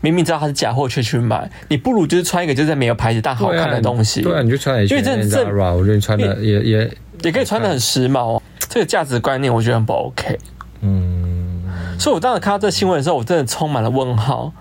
[0.01, 4.23] 明明知道它是假货却去买，你不如就是穿一个就是没有牌子但好看的东西。
[4.23, 4.99] 对啊，你就穿一件。
[4.99, 6.91] 因为这这，我觉得你穿的也也
[7.23, 8.41] 也可以穿的很时髦。
[8.69, 10.39] 这个价值观念我觉得很不 OK。
[10.81, 11.63] 嗯，
[11.99, 14.53] 所以我当时看到这新闻的时候，我真的充满了问号。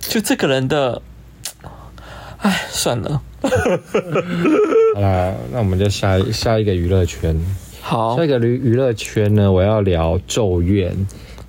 [0.00, 1.02] 就这个人的，
[2.38, 3.20] 哎，算了。
[4.94, 7.36] 好 啦，那我们就下下一个娱乐圈。
[7.80, 10.92] 好，下一个娱娱乐圈呢，我要聊《咒怨》。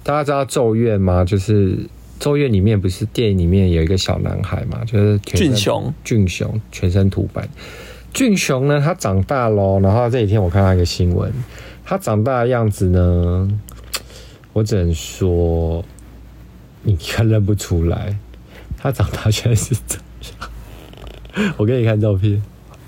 [0.04, 1.24] 大家知道《咒怨》吗？
[1.24, 1.76] 就是
[2.20, 5.94] 《咒怨》里面不是电影里面有一个小男孩嘛，就是俊雄。
[6.04, 7.48] 俊雄全身涂白。
[8.14, 9.80] 俊雄呢，他长大喽。
[9.80, 11.32] 然后这几天我看到一个新闻，
[11.84, 13.50] 他长大的样子呢，
[14.54, 15.84] 我只能说，
[16.82, 18.18] 你看认不出来，
[18.78, 21.54] 他长大全是这样。
[21.58, 22.44] 我给你看照片，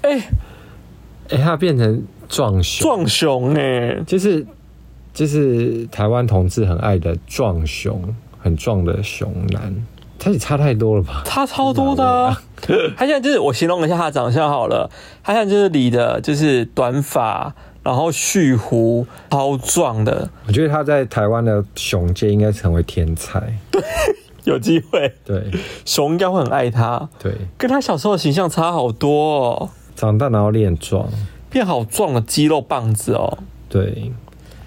[0.05, 0.17] 哎、欸，
[1.29, 4.45] 哎、欸，他变成壮熊，壮熊哎，就是
[5.11, 7.99] 就是台湾同志很爱的壮熊，
[8.39, 9.75] 很壮的熊男，
[10.19, 11.23] 他也差太多了吧？
[11.25, 12.39] 差超多的、啊，
[12.95, 14.87] 他现在就是我形容一下他的长相好了，
[15.23, 20.29] 他现在就是理的，就是短发，然后蓄胡，超壮的。
[20.47, 23.57] 我觉得他在台湾的熊界应该成为天才。
[23.71, 23.81] 对。
[24.45, 25.49] 有机会，对，
[25.85, 29.69] 熊应该会很爱他，对，跟他小时候的形象差好多哦。
[29.95, 31.08] 长大然后练壮，
[31.49, 33.38] 变好壮的肌肉棒子哦。
[33.69, 34.12] 对，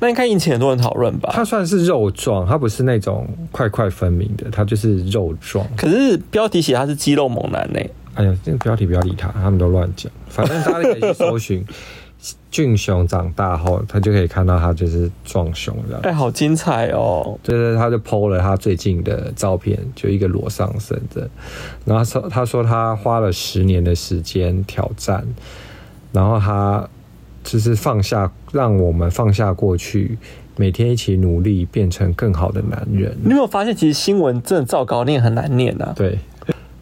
[0.00, 1.30] 那应该引起很多人讨论吧？
[1.32, 5.66] 它算是肉壮，它不是那种块块分明的，它就是肉壮。
[5.76, 7.80] 可是标题写它是肌肉猛男呢。
[8.14, 11.64] 哎呀，这个标题不要理他，他们都乱讲，反正大家可以去搜寻。
[12.50, 16.00] 俊雄长大后，他就可以看到他就是壮熊这样。
[16.02, 17.38] 哎，好精彩哦！
[17.42, 21.30] 就是他就 PO 了他最近的照片，就一个裸上身的。
[21.84, 25.24] 然后说他说他花了十年的时间挑战，
[26.10, 26.88] 然后他
[27.44, 30.18] 就是放下，让我们放下过去，
[30.56, 33.16] 每天一起努力，变成更好的男人。
[33.22, 35.92] 你有没有发现，其实新闻真的照稿念很难念啊？
[35.94, 36.18] 对，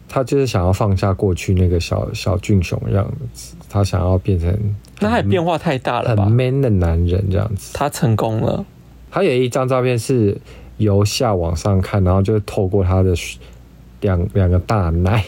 [0.09, 4.57] 他就是想要放下过去那个小小俊雄样子，他想要变成。
[4.99, 6.25] 那他也变化太大了吧？
[6.25, 8.65] 很 man 的男人这样子，他成功了。
[9.11, 10.37] 他有一张照片是
[10.77, 13.13] 由下往上看，然后就透过他的
[14.01, 15.23] 两两个大奶，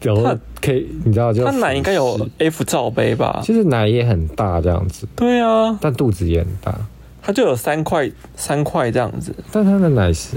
[0.00, 3.40] 然后可以你知道就，就他奶应该有 F 罩杯吧？
[3.44, 5.06] 其实奶也很大这样子。
[5.16, 6.74] 对啊，但肚子也很大，
[7.22, 9.34] 他就有三块三块这样子。
[9.52, 10.36] 但他的奶是。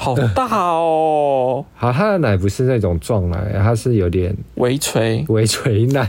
[0.00, 1.64] 好大哦！
[1.74, 6.08] 好，他的奶不是那种壮奶，他是有点微垂微垂奶。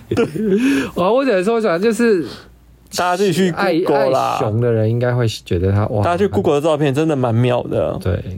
[0.93, 2.23] 哇， 我只能说，讲就是
[2.95, 4.38] 大家自己去 Google 啦。
[4.39, 7.97] 熊的人应该会觉得他哇，大家去 Google 的照片真的蛮妙的。
[7.99, 8.38] 对，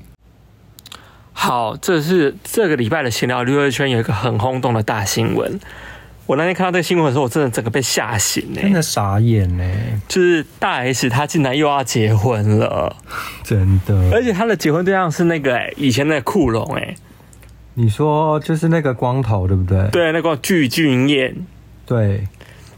[1.34, 5.60] 好，这是这个礼拜的闲聊娱乐圈有一个很轰动的大新闻。
[6.32, 9.66] 我那天看到这个新闻的时候，我真的整个被吓醒呢，真的傻眼呢。
[10.08, 12.96] 就是大 S 她竟然又要结婚了，
[13.44, 16.96] 真的，而且她的结婚对象是那个哎，以前那个酷龙哎。
[17.74, 19.90] 你说就是那个光头对不对？
[19.92, 21.36] 对，那个具俊彦，
[21.86, 22.26] 对，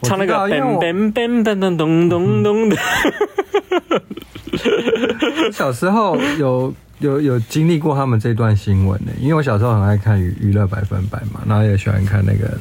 [0.02, 2.76] 唱那个噔噔噔噔噔噔噔的。
[5.52, 12.58] 小时候有有有经历过他们这段新闻呢，因为我小时候很爱看娱娱乐百分百嘛，然后也喜欢看那个。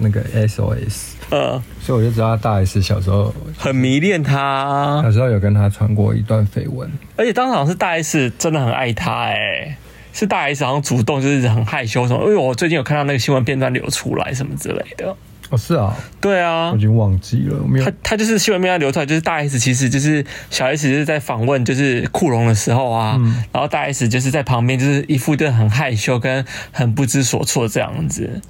[0.00, 9.76] 那个 SOS，呃，所以我就知道大 S 小时候很迷恋他，小时候有跟他传过一段绯闻，而且当场是大 S 真的很爱他，哎，
[10.12, 15.16] 是大 S 好像主动就是很害羞什么，因为我最近有看到那个新闻片段流出来什么之类的。
[15.50, 17.56] 哦，是啊，对啊，我已经忘记了。
[17.66, 28.42] 没有他他就是新闻片段流出来，就是大 S 其实就是小 S 就是在访问就是库龙的时候啊，嗯、然后大 S 就是在旁边就是一副就很害羞跟很不知所措这样子。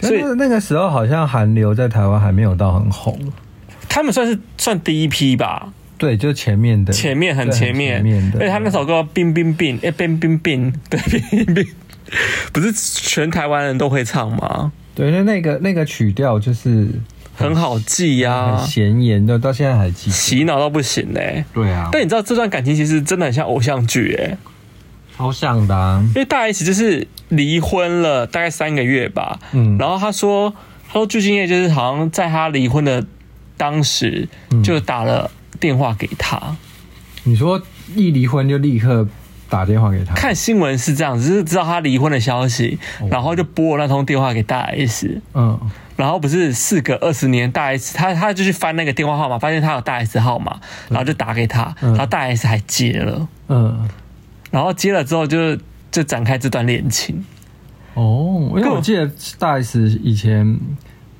[0.00, 3.18] 所以那个时候好像韩流在台湾还没有到很红，
[3.88, 5.72] 他们算是算第一批吧。
[5.98, 8.38] 对，就前面的，前面很前面，前面的。
[8.38, 11.66] 而且他那首歌《冰冰冰》哎，冰冰冰，对，冰冰冰，
[12.54, 14.72] 不是全台湾人都会唱吗？
[14.94, 16.88] 对，那那个那个曲调就是
[17.34, 21.44] 很，很好记呀，啊，很显眼的，到现在还记，洗脑到不行嘞，欸。
[21.52, 24.38] 对啊，但你知道这段感情其实真的很像偶像剧哎，
[25.20, 26.02] 超像的，啊。
[26.08, 30.50] 因为大 S 就是离婚了大概三个月吧，嗯，然后他说
[30.88, 33.04] 他说具俊曄就是好像在他离婚的
[33.58, 34.26] 当时
[34.64, 36.38] 就打了电话给他。
[36.38, 36.56] 嗯，
[37.24, 37.60] 你说
[37.94, 39.06] 一离婚就立刻？
[39.50, 42.78] 打电话给他，看新闻是这样只，就是知道他离婚的消息，
[43.10, 45.20] 然后就拨那通电话给大 S。
[45.34, 45.58] 嗯，
[45.96, 53.26] 然后不是事隔二十年，大 S 他他就去翻那个电话号码，发现他有大 S 号码，然后就打给他，然后大 S 还接了。
[53.48, 53.88] 嗯，
[54.50, 55.56] 然后接了之后就
[55.90, 57.24] 就展开这段恋情。
[57.94, 60.58] 哦，因为我记得大 S 以前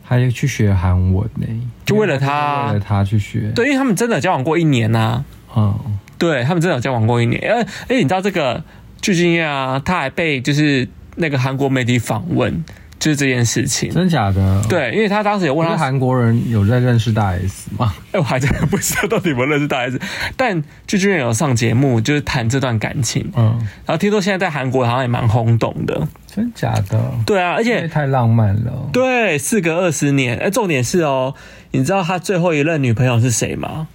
[0.03, 1.47] 还去学韩文呢，
[1.85, 3.51] 就为了他，为了他去学。
[3.55, 5.25] 对，因为他们真的交往过一年呐。
[5.57, 5.79] 嗯。
[6.19, 8.62] 对，他们真的有交往过一年，哎哎，你知道这个
[9.01, 12.62] 具俊晔啊，他还被就是那个韩国媒体访问，
[13.00, 14.62] 就是这件事情，真假的？
[14.68, 17.92] 对，因为他当时有问他韩国人有在认识大 S 吗？
[18.12, 19.98] 哎，我还真的不知道到底有没有认识大 S，
[20.36, 27.00] 但具俊曄有上节目，就是谈这段感情，嗯，然后听说现在在韩国好像也蛮轰动的，真假的？
[27.24, 31.34] 对啊，而且太浪漫了，对，事隔二十年，哎，重点是哦，
[31.70, 33.88] 你知道他最后一任女朋友是谁吗？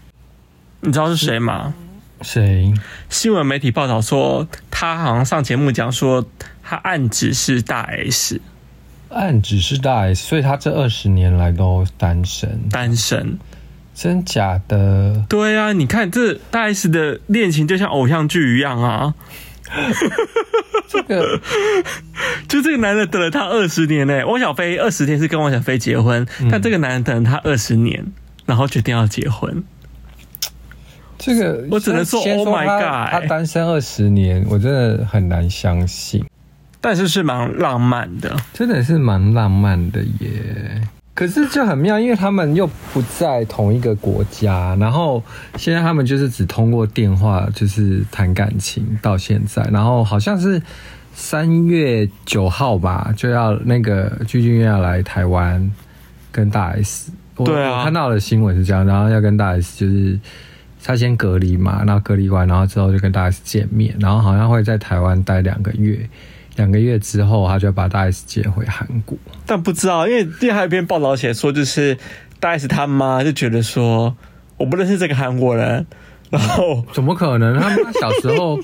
[0.82, 1.76] 你知道是谁吗？
[2.22, 2.74] 谁？
[3.10, 6.26] 新闻媒体报道说，他好像上节目讲说，
[6.64, 8.42] 他暗指是大 S，
[9.16, 13.40] 暗指是大 S，所以他这二十年来都单身，单身，
[13.94, 15.26] 真假的？
[15.30, 19.14] 对啊，你看这大 S 的恋情就像偶像剧一样啊，
[20.90, 21.40] 这个
[22.50, 28.06] 就这个男的等了他二十年呢、欸，汪小菲二十天是跟汪小菲结婚，嗯、但这个男人等了他二十年，
[28.46, 29.64] 然后决定要结婚。
[31.18, 33.10] 这个我只能说，Oh my God！
[33.10, 36.26] 他单身二十年，我真的很难相信。
[36.86, 40.88] 但是是蛮浪漫的，真的是蛮浪漫的耶。
[41.16, 45.24] 可是就很妙，因为他们又不在同一个国家，然后
[45.58, 50.62] 现在他们就是只通过电话就是谈感情到现在，然后好像是
[51.16, 55.72] 三月九号吧，就要那个具俊曄要来台湾
[56.32, 57.12] 跟大 S。
[57.38, 60.20] 对啊，我看到的新闻是这样，然后要跟大 S 就是。
[60.88, 66.08] 他先隔离嘛，然后隔离完，然后之后就跟大 S 见面，然后好像会在台湾待两个月，
[66.56, 69.18] 两个月之后他就把大 S 接回韩国。
[69.46, 71.98] 但不知道，因为因为还有一篇报道写说，就是
[72.40, 74.16] 大 S 他妈就觉得说，
[74.58, 75.86] 我不认识这个韩国人，
[76.30, 77.60] 然后怎么可能？
[77.60, 78.60] 他妈小时候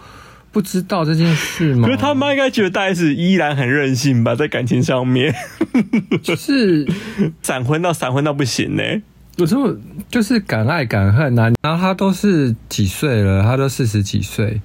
[0.51, 1.87] 不知道这件事吗？
[1.87, 5.33] 可是他妈应该觉得大 S 依然很任性吧，在感情上面，
[6.21, 6.87] 就是
[7.41, 8.83] 闪婚到闪婚到不行呢。
[9.37, 9.73] 有时候
[10.09, 13.41] 就是敢爱敢恨呐，然后他都是几岁了？
[13.41, 14.61] 他都四十几岁。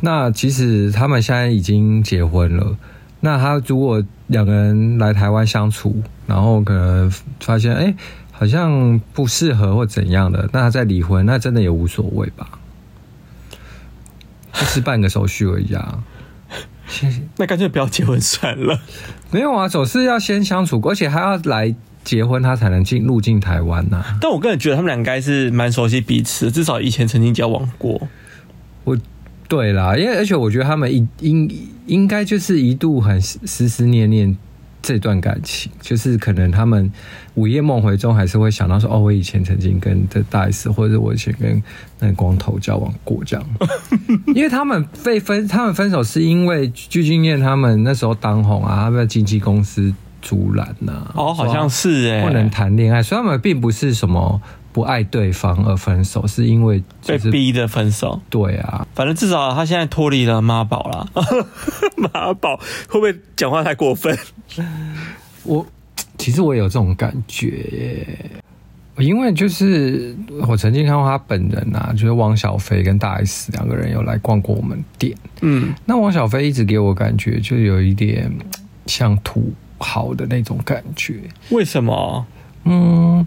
[0.00, 2.76] 那其实他们现在已经结婚了。
[3.20, 7.94] 那他如果两个人来台湾相处，然后可能发现哎，
[8.30, 12.48] 好像不适合或怎样的，那他再离婚，那真的也无所谓吧？
[14.52, 16.04] 就是办个手续而已啊。
[17.36, 18.80] 那干脆不要结婚算了。
[19.30, 21.74] 没有啊，总是要先相处，而且还要来。
[22.04, 28.08] 结婚他才能进入境台湾呐、啊，但我个人觉得他们俩应该是蛮熟悉彼此，至少以前曾经交往过。
[29.48, 31.50] 我，对啦，因为而且我觉得他们一应
[31.86, 34.36] 应该就是一度很思思念念
[34.82, 36.92] 这段感情，就是可能他们
[37.34, 41.62] 午夜梦回中还是会想到说，哦，我以前曾经跟这大 S，或者我以前跟
[41.98, 43.46] 那光头交往过这样。
[44.34, 49.94] 因为他们被分，他们分手是因为具俊曄他们那时候当红啊，他们的经纪公司。
[50.20, 51.12] 阻拦呐？
[51.14, 54.42] 哦，好像是哎，不能谈恋爱，所以他们并不是什么
[54.78, 58.20] 不爱对方而分手，是因为被逼的分手。
[58.30, 61.08] 对啊，反正至少他现在脱离了妈宝了。
[61.98, 62.56] 妈宝
[62.88, 64.16] 会不会讲话太过分？
[65.42, 65.66] 我
[66.16, 68.06] 其实我也有这种感觉，
[68.98, 70.16] 因为就是
[70.46, 75.12] 我曾经看过他本人啊，就是汪小菲跟大 S 两个人有来逛过我们店。
[75.40, 78.32] 嗯，那汪小菲一直给我感觉就有一点
[78.86, 79.52] 像土。
[79.80, 81.20] 豪的那种感觉。
[81.50, 82.26] 为什么？
[82.64, 83.24] 嗯，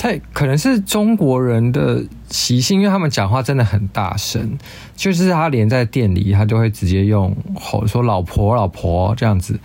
[0.00, 4.56] 太可能是中国人的习性，因为他们讲话真的很大声，
[4.96, 9.60] 就是他连在店里，他就会直接用吼说“老婆，老婆”这样子。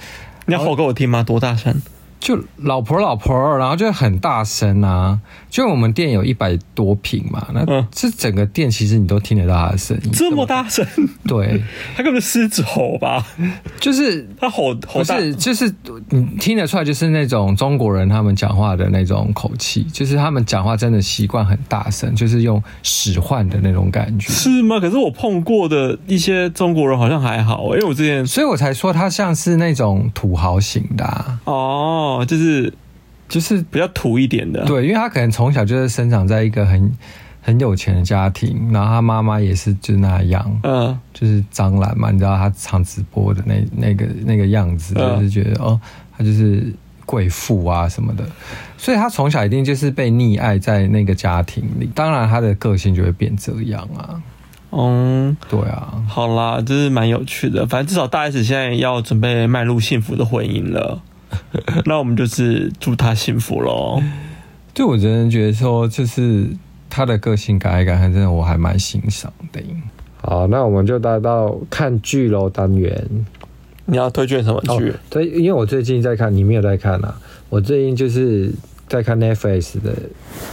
[0.45, 1.23] 你要吼给我听吗？
[1.23, 1.81] 多大声？
[2.25, 5.19] 就老婆老婆，然后就很大声啊！
[5.47, 10.83] 就我们店有一百多平嘛，那这整个店其实你都听得到他的声音，这么大声？
[11.27, 11.61] 对，
[11.95, 13.23] 他根本狮子吼吧？
[13.79, 15.71] 就是他吼吼大，不是就是
[16.09, 24.79] 你听得出来，就是那种中国人他们讲话的那种口气，就是他们讲话真的习惯很大声，就是用使唤的那种感觉，是吗？
[24.79, 31.39] 可是我碰过的一些中国人好像还好，因为我之前，所以我才说他像是那种土豪型的啊。
[31.43, 32.13] 哦。
[32.19, 32.73] 哦，就是
[33.27, 36.91] 就是比较土一点的，对，因为他可能从小就是生长在一个很
[37.41, 45.79] 很有钱的家庭，然后他妈妈也是就那样，嗯，就是张兰嘛，你知道他常直播的那那个那个样子，就是觉得哦，
[46.17, 46.73] 他就是
[47.05, 48.23] 贵妇啊什么的，
[48.77, 54.21] 所以他从小一定就是被溺爱在那个家庭里，当然他的个性就会变这样啊，
[54.71, 61.01] 嗯，对啊，好啦，就是蛮有趣的，反正至少大 S 现在要准备迈入幸福的婚姻了。
[61.85, 64.01] 那我们就是祝他幸福喽。
[64.73, 66.47] 对我真的觉得说，就是
[66.89, 69.61] 他的个性改一改，真的我还蛮欣赏的。
[70.17, 73.07] 好，那我们就来到看剧喽单元。
[73.85, 74.89] 你要推荐什么剧？
[74.89, 74.93] 哦？
[75.09, 77.15] 对，因为我最近在看，你没有在看啊？
[77.49, 78.51] 我最近就是
[78.89, 79.93] 在看 Netflix 的《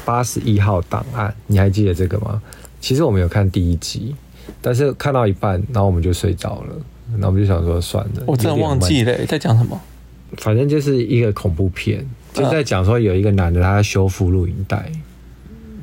[0.04, 2.42] 八十一号档案》，你还记得这个吗？
[2.80, 4.14] 其实我们有看第一集，
[4.60, 6.76] 但是看到一半，然后我们就睡着了。
[7.16, 9.80] 那我们就想说算了，我真的忘记了在讲什么。
[10.38, 14.90] 反正就是一个恐怖片，就在讲说有一个男的他在修复录影带，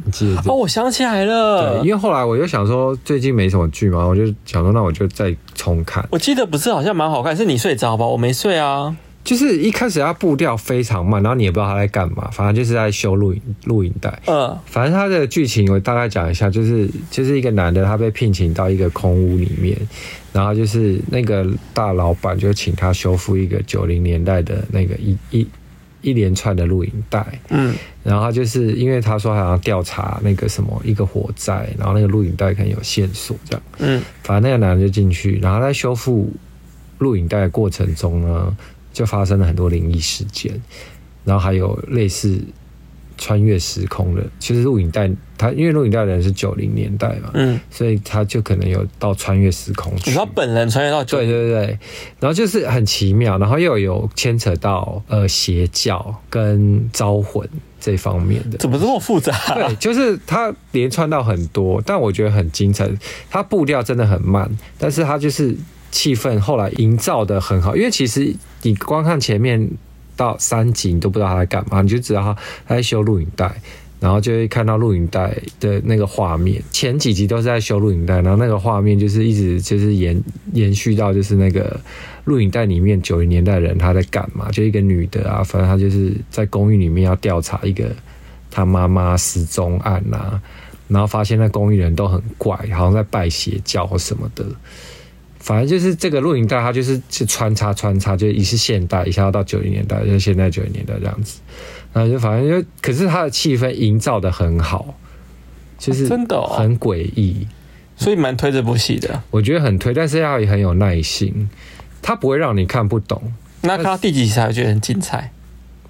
[0.03, 0.51] 你记得？
[0.51, 1.79] 哦，我想起来了。
[1.79, 6.07] 对，因为后来我又想说最近没什么剧嘛，我就想说那我就再重看。
[6.11, 8.05] 我记得不是好像蛮好看，是你睡着吧？
[8.05, 8.95] 我没睡啊。
[9.29, 14.19] 就是一开始他步调非常慢，然后你也不知道他在干嘛，反正就是在修录影录影带。
[14.25, 19.77] 嗯，反正他的剧情我大概讲一下，就是就是一个男的他被聘请到一个空屋里面，
[20.33, 25.47] 然后就是那个大老板就请他修复一个九零年代的那个一一
[26.01, 27.23] 一连串的录影带。
[27.49, 33.61] 嗯，然后他就是因为他说他要调查那个什么一个火灾，然后那个录影带可能有线索这样。
[33.77, 36.33] 嗯，反正那个男的就进去，然后在修复
[36.97, 38.57] 录影带的过程中呢。
[38.99, 40.61] 就发生了很多灵异事件，
[41.23, 42.37] 然后还有类似
[43.17, 44.21] 穿越时空的。
[44.39, 50.11] 其实录影带，它因为录影带的人是九零年代嘛，嗯，所以他就可能有到穿越时空去。
[50.11, 51.79] 他本人穿越到对对对，
[52.19, 57.47] 然后就是很奇妙，然后又有牵扯到呃邪教跟招魂
[57.79, 58.57] 这方面的。
[58.57, 59.33] 怎么这么复杂？
[59.55, 62.89] 对，就是他连串到很多，但我觉得很精彩。
[63.29, 65.55] 他步调真的很慢，但是他就是。
[65.91, 69.69] 气氛后来营造得很好，因为其实你光看前面
[70.15, 72.33] 到三集，你都不知道他在干嘛，你就知道他
[72.67, 73.61] 他在修录影带，
[73.99, 76.61] 然后就会看到录影带的那个画面。
[76.71, 80.21] 前几集都是在修录影带，然后那个画面就是一直就是延
[80.53, 81.79] 延续到就是那个
[82.25, 84.51] 录影带里面九零年代人他在干嘛？
[84.51, 87.89] 就一个女的啊，反正她就是在公寓里面要调查一个
[88.51, 90.41] 她妈妈失踪案啊，
[90.87, 94.45] 然后发现那公寓人都很怪，好像在拜邪教或什么的。
[95.39, 101.39] 反正就是这个录影带，它就是是穿插穿插，就一是现代，一下要到九零年代，就是现在九零年代这样子。
[101.93, 104.95] 然后就反正就，可是它的气氛营造的很好，
[105.77, 107.47] 就是真的很诡异，
[107.95, 109.23] 所以蛮推这部戏的。
[109.31, 111.49] 我觉得很推，但是要也很有耐心，
[112.01, 113.33] 它不会让你看不懂。
[113.61, 115.31] 那看到第几集才会觉得很精彩？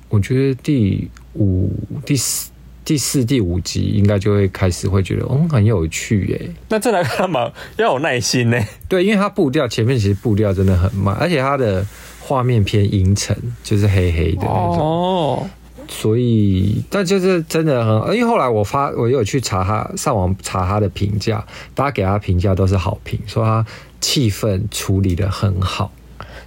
[0.10, 1.72] 我觉得第五、
[2.06, 2.49] 第四。
[2.90, 6.50] 第四、第五集应该就会开始会觉得，嗯，很有趣耶。
[6.70, 7.52] 那再来干嘛？
[7.78, 8.60] 要有耐心呢？
[8.88, 11.86] 对，因为它步调前面其实步调真的很慢，而且它的
[12.20, 14.80] 画面偏阴沉，就是黑黑的那种。
[14.80, 15.50] 哦。
[15.88, 23.64] 所以，但就是真的很，因为后来我发，我有去查他上网查他的评价，大家给他评价都是好评，说他
[24.02, 25.92] 气氛处理的很好。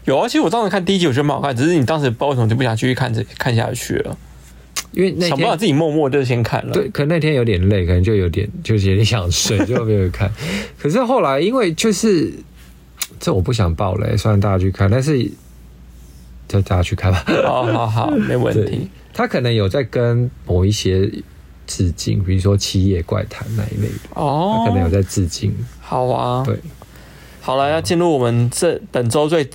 [0.06, 4.18] 有啊，其实我当时看第一集我觉得蛮好看，只是你当时不知道为什么就不想继续看这看下去了。
[4.92, 10.30] 因为那天想办法自己默默就先看了，对，可能那天有点累，可能就有点 就是有点想睡，就没有看。
[10.78, 12.32] 可是后来因为就是
[13.18, 15.30] 这我不想爆雷，虽然大家去看，但是
[16.46, 17.24] 就大家去看吧。
[17.44, 18.88] 好好好，没问题。
[19.14, 21.10] 他可能有在跟某一些
[21.66, 25.54] 致敬，比如说《七夜怪谈》那一类的哦，他可能有在致敬。
[25.80, 26.56] 好啊，对，
[27.40, 29.48] 好了，要进入我们这本周最。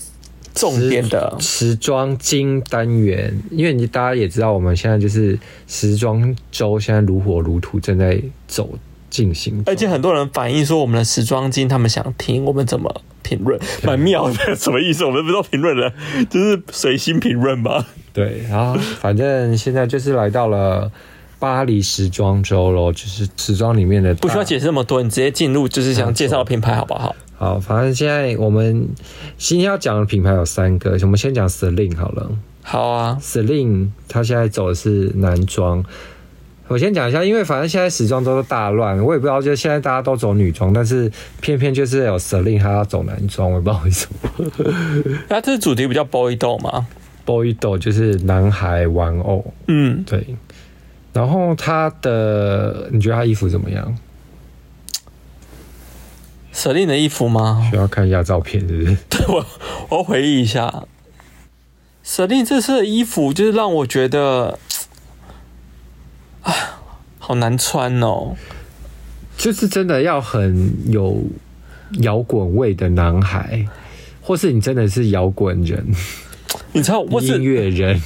[0.57, 5.37] 重点的时装金单元，因为你大家也知道，我们现在就是
[5.67, 8.69] 时装周，现在如火如荼正在走
[9.09, 9.63] 进行。
[9.65, 14.55] 而且很多人反映说，我们的时装金他们想听我们怎么评论，蛮妙的。
[14.55, 15.05] 什么意思？
[15.05, 15.93] 我们不知道评论了，
[16.29, 17.85] 就是随心评论吧。
[18.11, 20.91] 对，然后反正现在就是来到了
[21.37, 24.15] 巴黎时装周咯，就是时装里面的。
[24.15, 27.15] 不需要解释那么多，你直接进入，就是想介绍品牌好不好？
[27.37, 28.89] 好，反正现在我们
[29.37, 32.31] 今天要讲的品牌有三个，我们先讲 Celine 好了。
[32.63, 35.83] 好啊，Celine 他现在走的是男装。
[36.67, 41.09] 我先讲一下，因为反正现在时装都是大乱，我也不知道，就现在大家都走女装，但是
[41.39, 45.15] 偏偏就是有 Celine 他要走男装，我也不知道为什么。
[45.29, 46.87] 那这主题比较 boy doll 吗
[47.23, 49.53] ？boy doll 就是男孩玩偶。
[49.67, 50.35] 嗯，对。
[51.13, 53.95] 然后他的，你觉得他衣服怎么样
[56.57, 57.67] ？Celine 的衣服吗？
[57.69, 58.97] 需要看一下照片，是不是？
[59.07, 59.45] 对，我
[59.89, 60.85] 我回忆一下。
[62.03, 64.57] Celine 这次的衣服就是让我觉得，
[66.41, 66.81] 啊，
[67.19, 68.35] 好难穿哦。
[69.37, 71.21] 就是真的要很有
[71.99, 73.67] 摇滚味的男孩，
[74.19, 75.85] 或是你真的是摇滚人，
[76.73, 78.01] 你知道我是音乐人，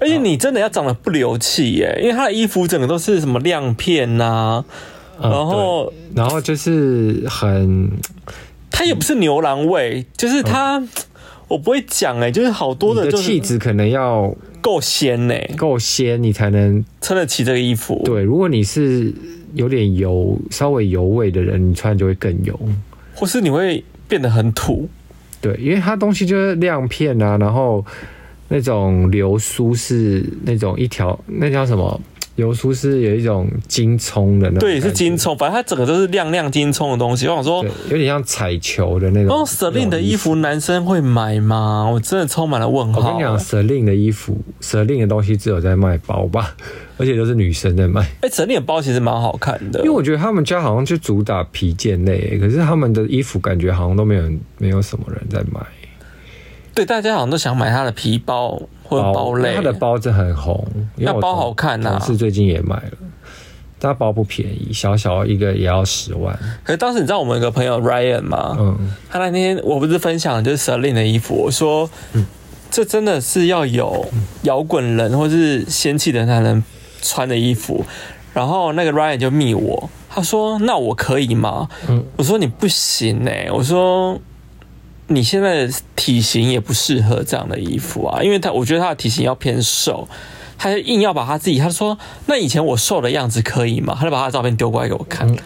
[0.00, 4.64] 而且你真的要长得不流气耶，因为他的衣服整个都是什么亮片呐、啊。
[5.22, 7.90] 然后、嗯，然后就是很，
[8.70, 10.88] 它也不是牛郎味，就是它，嗯、
[11.48, 18.00] 我不会讲哎，就是好多的，气质可能要够鲜呢，够鲜，你才能撑得起这个衣服。
[18.04, 19.14] 对，如果你是
[19.54, 22.58] 有点油、稍微油味的人，你穿就会更油，
[23.14, 24.88] 或是你会变得很土。
[25.40, 27.84] 对，因为它东西就是亮片啊，然后
[28.48, 32.00] 那种流苏是那种一条，那叫什么？
[32.36, 37.28] 流苏是有一种金葱的那种，对，是金葱，反正它整个都是亮亮金葱的东西。
[37.28, 39.36] 我想说，有点像彩球的那种。
[39.36, 41.88] 哦，Celine 的衣服男生会买吗？
[41.92, 43.00] 我真的充满了问号。
[43.00, 46.54] 我跟你讲，Celine 的衣服，Celine 的东西只有在卖包吧，
[46.96, 48.00] 而且都是女生在卖。
[48.22, 54.22] 哎，Celine 的包其实蛮好看的，因为我觉得他们家好像就主打皮件类，可是他们的衣服感觉好像都没有
[54.58, 55.60] 没有什么人在买。
[56.74, 60.66] 对，大家好像都想买他的皮包或者包类，他的包真很红，
[60.96, 61.98] 那包好看呐、啊。
[61.98, 62.92] 同事最近也买了，
[63.78, 66.34] 他包不便宜，小小一个也要十万。
[66.64, 68.56] 可是当时你知道我们有个朋友 Ryan 吗？
[68.58, 72.24] 嗯，他那天我不是分享就是 Celine 的衣服，我说，嗯，
[72.70, 74.06] 这真的是要有
[74.44, 76.62] 摇滚人或是仙气的人才能
[77.02, 77.84] 穿的衣服。
[78.32, 84.18] 然后那个 Ryan 就密我，他说：“那我可以吗？”嗯，我说：“你不行哎、欸。”我说。
[85.14, 90.08] 你现在的体型也不适合这样的衣服啊，因为他我觉得他的体型要偏瘦，
[90.58, 93.96] 他就硬要把他自己，他说那以前我瘦的样子可以吗？
[93.98, 95.36] 他就把他的照片丢过来给我看，然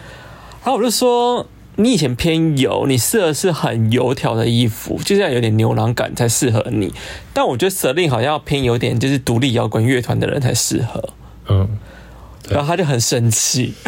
[0.63, 1.45] 后我就说
[1.75, 6.93] 你以前偏油，你适合是很油条的衣服，就这样有点牛郎感才适合你。
[7.33, 11.09] 但我觉得 Celine 好像要偏有点就是独立摇滚乐团的人才适合，
[11.49, 11.77] 嗯，
[12.49, 13.73] 然后他就很生气。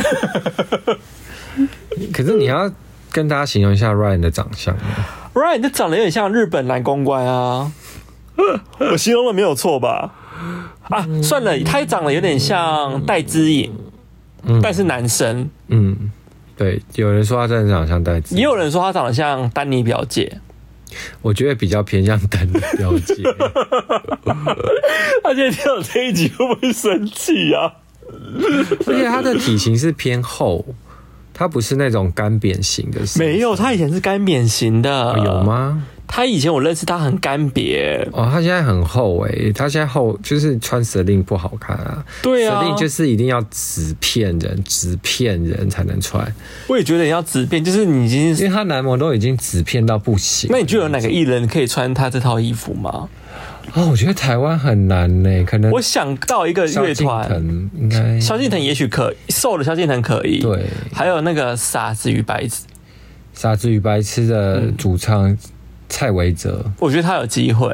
[2.13, 2.71] 可是你要
[3.12, 4.76] 跟大家形容一下 Ryan 的长相。
[5.34, 7.72] Ryan，这长得有点像日本男公关啊，
[8.80, 10.14] 我形容的没有错吧？
[10.89, 13.72] 啊，算了，他也长得有点像戴之颖，
[14.43, 16.12] 嗯，但是男生，嗯，
[16.57, 20.39] 对，有人说他真的长得像戴资颖，也有人说他长得像丹尼表姐，
[21.22, 23.16] 我觉得比较偏向丹尼表姐。
[25.24, 27.74] 他今天听到这一集会不会生气啊？
[28.88, 30.66] 而且他的体型是偏厚。
[31.40, 35.14] 他不是那种干扁型的，没有，他以前是干扁型的。
[35.14, 35.82] 哦，有吗？
[36.06, 46.30] 他以前我认识他很干瘪哦，他现在很厚哎，他现在厚就是穿 Celine 不好看啊，对啊，Celine 就是一定要纸片人，纸片人才能穿。
[46.68, 53.08] 我也觉得要纸片，就是你已经因为他男模都已经纸片到不行，那你觉得有哪个艺人可以穿他这套衣服吗？
[53.74, 57.30] 哦，我觉得台湾很难呢，可能我想到一个乐团，
[57.76, 62.63] 应该萧敬腾也许可以，瘦的萧敬腾可以，对，还有那个傻子与白痴，
[63.34, 65.38] 傻子与白痴的主唱
[65.88, 67.70] 蔡维泽，我觉得他有机会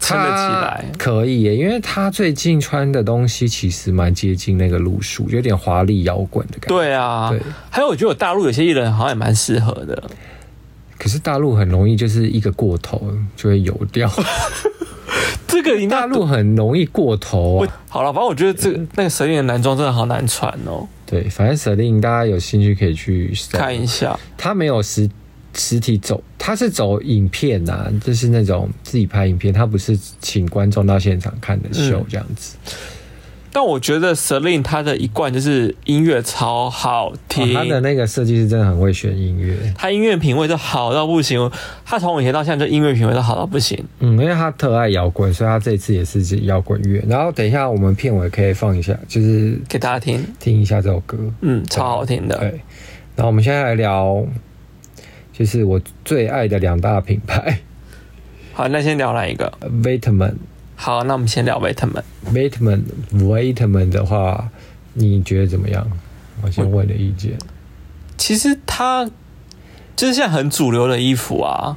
[0.00, 6.74] 撑得起来，可以耶，因为他最近穿的东西其实蛮接近那个路数，有点华丽摇滚的感觉。
[6.74, 10.02] 对啊，对，还有我觉得我大陆有些艺人好像也蛮适合的，
[10.98, 14.10] 可是大陆很容易就是一个过头就会油掉。
[15.46, 17.80] 这个大陆很容易过头啊。
[17.88, 20.86] 好了，反正我觉得这个那个 Celine 的男装真的好难穿哦。
[21.06, 24.18] 对，反正 Celine 大家有兴趣可以去看一下。
[24.36, 25.08] 他没有实
[25.54, 32.56] 实体走，他是走影片呐、啊，就是那种自己拍影片，他不是请观众到现场看的秀这样子。
[33.52, 41.50] 但我觉得 Celine 他的一贯就是音乐超好听，他的那个设计师真的很会选音乐，他音乐品味都好到不行。
[41.84, 43.82] 他从以前到现在，就音乐品味都好到不行。
[44.00, 47.02] 嗯，因为他特爱摇滚，所以他这次也是摇滚乐。
[47.08, 51.16] 然后等一下我们片尾可以放一下，就是给大家听听一下这首歌。
[51.40, 52.36] 嗯，超好听的。
[52.38, 52.48] 对，
[53.16, 54.24] 然后我们现在来聊，
[55.32, 57.60] 就是我最爱的两大品牌。
[58.52, 60.34] 好，那先聊哪一个？Vetements。
[60.80, 62.02] 好，那我们先聊维特曼。
[62.32, 62.80] 维特曼，
[63.28, 64.48] 维特曼的话，
[64.94, 65.84] 你觉得怎么样？
[66.40, 67.36] 我先问你的意见。
[68.16, 69.04] 其实它
[69.96, 71.76] 就是现在很主流的衣服啊，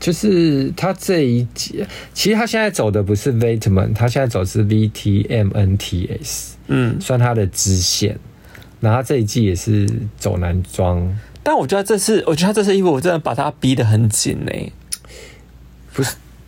[0.00, 8.18] 就是它这一季，其实它现在走的不是维特曼，它现在走的是 V T M N T S，嗯，算它的支线。
[8.80, 9.88] 然后它这一季也是
[10.18, 14.72] 走男装，但我觉得这次，我觉得他这次衣服我真的把它逼得很紧呢、欸。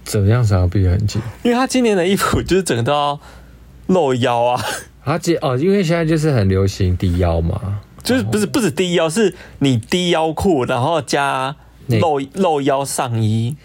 [0.04, 1.20] 怎么样才要逼很紧？
[1.42, 3.18] 因为他今年的衣服就是整个都要
[3.86, 4.62] 露腰啊！
[5.04, 11.56] 他今哦，因为现在就是很流行低腰嘛，就是不是不止低腰，是你低腰裤，然后加
[11.88, 13.56] 露露腰上衣，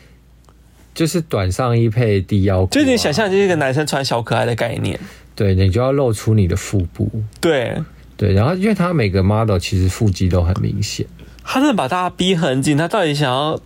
[0.94, 5.00] 就是短上衣配低腰裤，啊，就是你想象就是一个男生穿小可爱的概念。
[5.36, 7.10] 对，你就要露出你的腹部。
[7.40, 7.82] 对
[8.18, 11.06] 对，然后因为他每个 model 其实腹肌都很明显，
[11.44, 13.60] 他真的把大家逼很紧，他到底想要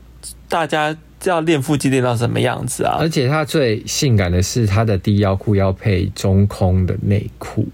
[0.50, 0.96] 大家。
[1.30, 2.98] 要练腹肌练到什么样子啊？
[3.00, 7.68] 而且它最性感的是它的低腰裤要配中空的内裤，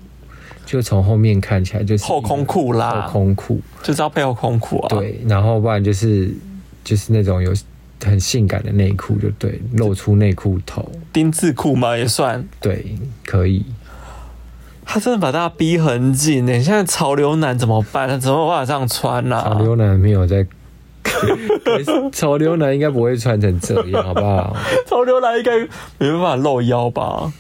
[0.66, 4.88] 就从后面看起来就是后空裤啦，后空裤就是要配后空裤啊。
[4.90, 6.34] 对，然后不然就是
[6.84, 7.54] 就是那种有
[8.04, 12.96] 很性感的内裤，就对，露出内裤头，丁字裤嘛也算，对，
[13.26, 13.66] 可以。
[14.86, 16.54] 他真的把大家逼很紧呢。
[16.62, 18.10] 现在潮流男怎么办？
[18.10, 19.38] 他怎么办法这样穿呢？
[19.38, 19.54] 啊？
[19.54, 20.46] 潮流男没有在。
[22.12, 24.56] 潮流男应该不会穿成这样，好不好？
[24.88, 25.58] 潮流男应该
[25.98, 27.32] 没办法露腰吧？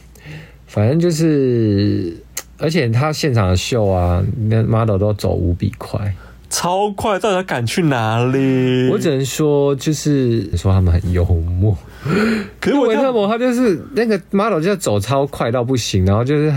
[0.68, 2.16] 反正就是，
[2.57, 6.14] 而且他现场的秀啊，那 model 都走无比快，
[6.49, 8.89] 超快，到底赶去哪里？
[8.91, 11.78] 我只能说，就是说他们很幽默。
[12.60, 16.51] 可是维特摩他就是那个 model 就走超快到不行，然后就是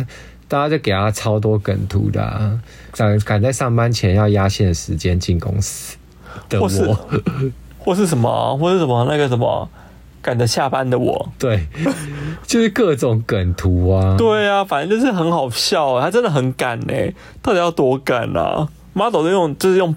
[0.47, 2.61] 大家就给他超多梗图的，啊，
[2.93, 5.97] 赶赶在上班前要压线的时间进公司。
[6.59, 6.97] 或是
[7.79, 9.69] 或是什么，或是什么那个什么
[10.21, 11.67] 赶着下班的我，对，
[12.47, 16.95] 就是各种梗图啊，对啊，反正就是很好笑，他真的很赶呢，
[17.43, 19.95] 到底要多赶啊？model 用就是用，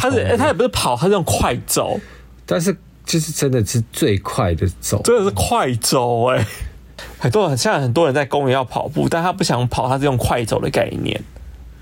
[0.00, 2.00] 他是哎，他也不是跑，他是用快走，
[2.46, 2.74] 但是
[3.04, 6.46] 就是真的是最快的走，真的是快走哎，
[7.18, 11.20] 很多人现在很多人在公园要跑步，但他不想跑，他是用快走的概念，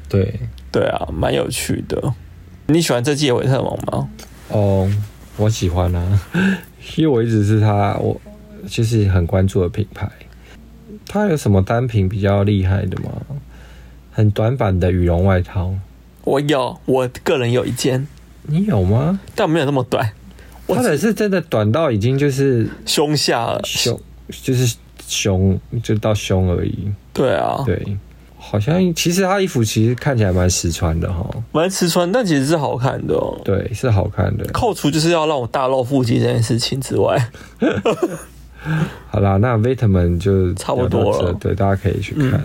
[0.08, 0.40] 对。
[0.72, 2.12] 对啊，蛮有趣的。
[2.68, 4.08] 你喜欢这季的维特蒙吗？
[4.48, 4.90] 哦，
[5.36, 6.20] 我喜欢啊，
[6.96, 8.20] 因为我一直是他，我
[8.68, 10.08] 其实很关注的品牌。
[11.06, 13.10] 他有什么单品比较厉害的吗？
[14.12, 15.72] 很短版的羽绒外套，
[16.24, 18.06] 我有，我个人有一件。
[18.42, 19.20] 你有吗？
[19.34, 20.12] 但没有那么短，
[20.66, 24.00] 或者是真的短到已经就是胸下胸，
[24.42, 26.90] 就是胸就到胸而已。
[27.12, 27.96] 对啊，对。
[28.48, 33.36] 好像其实他衣服其实看起来蛮实穿的哈，蛮实穿，但其实是好看的哦。
[33.44, 34.44] 对，是好看的。
[34.52, 37.28] 扣除就是要让我大露腹肌这件事情之外，
[39.08, 41.32] 好啦，那 Vetements 就差不多了。
[41.34, 42.40] 对，大家可以去看。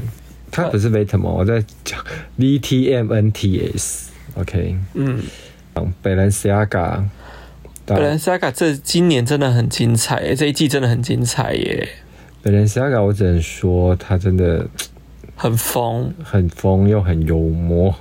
[0.49, 2.03] 它不是 Vetements，我在讲
[2.37, 4.09] V T M N T S。
[4.33, 5.21] OK，嗯
[6.03, 11.87] ，Balenciaga，Balenciaga 这今年真的很精彩，这一季真的很精彩耶。
[12.43, 14.65] Balenciaga 我只能说，他真的。
[15.41, 17.95] 很疯，很疯又很幽默。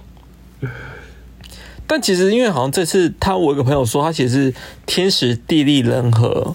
[1.87, 6.55] 但其实，因为好像这次他，我有个朋友说，他其实是天时地利人和，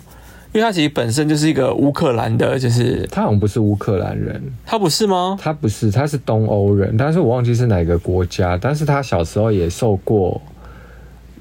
[0.54, 5.36] 因为他其实本身就是一个乌克兰的，就是他好像不是乌克兰人，他不是吗？
[5.42, 8.56] 他不是，他是东欧人，但是我忘记是哪个国家。
[8.56, 10.40] 但是他小时候也受过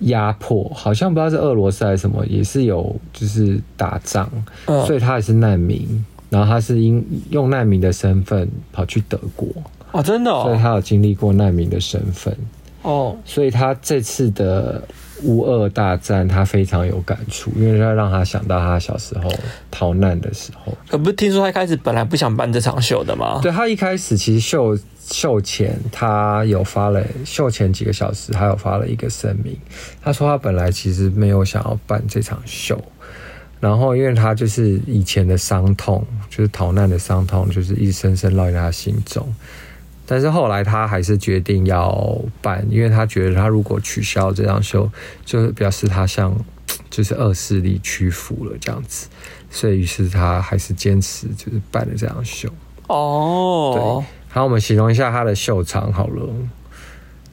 [0.01, 4.27] 压迫，好像不知道是俄罗斯还是什么，也是有就是打仗，
[4.65, 6.03] 嗯、所以他也是难民。
[6.31, 9.49] 然后他是因用难民的身份跑去德国
[9.93, 12.37] 啊，真的，哦，所以他有经历过难民的身份
[12.83, 14.83] 哦，所以他这次的
[15.23, 19.33] 乌俄大战他非常有感触，因为他让他想到他小时候
[19.71, 20.77] 逃难的时候。
[20.89, 23.39] 可不是听说他一开始本来不想办这场秀的吗？
[23.41, 29.57] 对，他一开始其实秀秀前他有发了秀前几个小时，他有发了一个声明，
[30.03, 32.79] 他说他本来其实没有想要办这场秀。
[33.65, 39.27] 然后，因为他就是以前的伤痛，就是逃难的伤痛，就是一直深深烙在他心中。
[40.05, 44.87] 但是后来他还是决定要办，因为他觉得他如果取消这场秀，
[45.25, 46.37] 就表示他向
[46.91, 49.09] 就是恶势力屈服了这样子。
[49.49, 52.51] 所以于是他还是坚持就是办了这场秀。
[52.89, 56.29] 哦，对，好，我们形容一下他的秀场好了。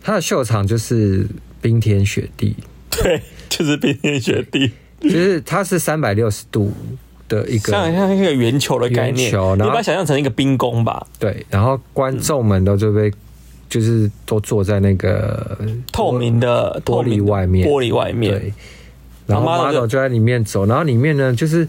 [0.01, 1.27] 他的秀场就是
[1.61, 2.55] 冰天雪地，
[2.89, 4.71] 对，就是冰天雪地，
[5.01, 6.71] 就是它是三百六十度
[7.27, 11.05] 的一个，像像一个圆球的概念，球，你把它想象成一个冰宫吧。
[11.17, 13.11] 对，然后观众们都就被，
[13.69, 15.57] 就是都坐在那个
[15.91, 18.53] 透明的玻璃外面，玻璃外面，对，
[19.25, 21.67] 然后 model 就在里面走，然后里面呢就是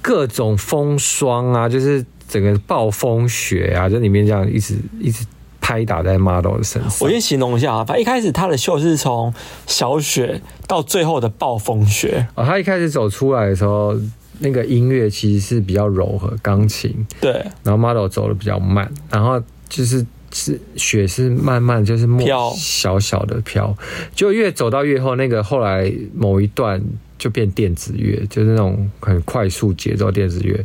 [0.00, 5.24] 各种风霜啊，就是整个暴风雪啊，在里面这样一直一直。
[5.62, 6.92] 拍打在 model 的身上。
[7.00, 9.32] 我先形容一下啊，反正一开始他的秀是从
[9.66, 12.26] 小雪到最后的暴风雪。
[12.34, 13.96] 哦，他一开始走出来的时候，
[14.40, 17.06] 那个音乐其实是比较柔和，钢琴。
[17.20, 17.32] 对。
[17.62, 23.74] 然后 model 走的比较慢，然后就是是雪是慢慢就是飘，小小的飘，
[24.14, 26.82] 就越走到越后，那个后来某一段
[27.18, 30.56] 就变电子乐，就是那种很快速节奏电子乐，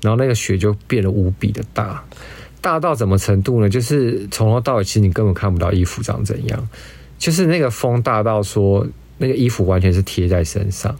[0.00, 2.00] 然后那个雪就变得无比的大。
[2.64, 3.68] 大到什么程度呢？
[3.68, 6.68] 就是从头到尾，其实你根本看不到衣服长怎样。
[7.18, 8.86] 就是那个风大到说，
[9.18, 10.96] 那个衣服完全是贴在身上，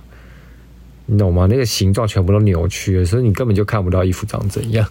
[1.06, 1.46] 你懂吗？
[1.48, 4.86] 那个形状全部都扭曲了，所以你根本就看不到衣服长怎样。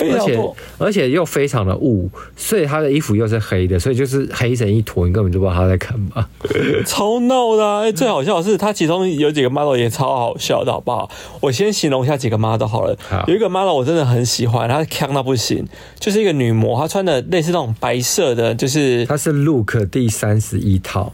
[0.00, 0.40] 而且
[0.78, 6.26] 而且又非常的雾，所以他的衣服又是黑的，所以就是黑成一坨，你根本就不知道他在干嘛。
[6.86, 7.80] 超闹的、啊！
[7.82, 11.10] 哎，最好笑的是，他其中有几个 model 也超好笑的，好不好？
[11.40, 12.96] 我先形容一下几个 model 好了。
[13.08, 15.66] 好，有一个 model 我真的很喜欢，他强到不行，
[15.98, 21.12] 就是一个女模，她穿的类似那种白色的，就是她是 Look 第三十一套，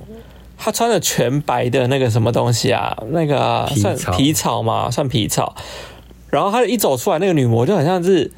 [0.57, 2.97] 她穿的全白的那个什么东西啊？
[3.11, 4.91] 那个算皮草嘛？
[4.91, 5.55] 算皮草。
[6.31, 8.31] 然后她一走出来，那个女模就很像是。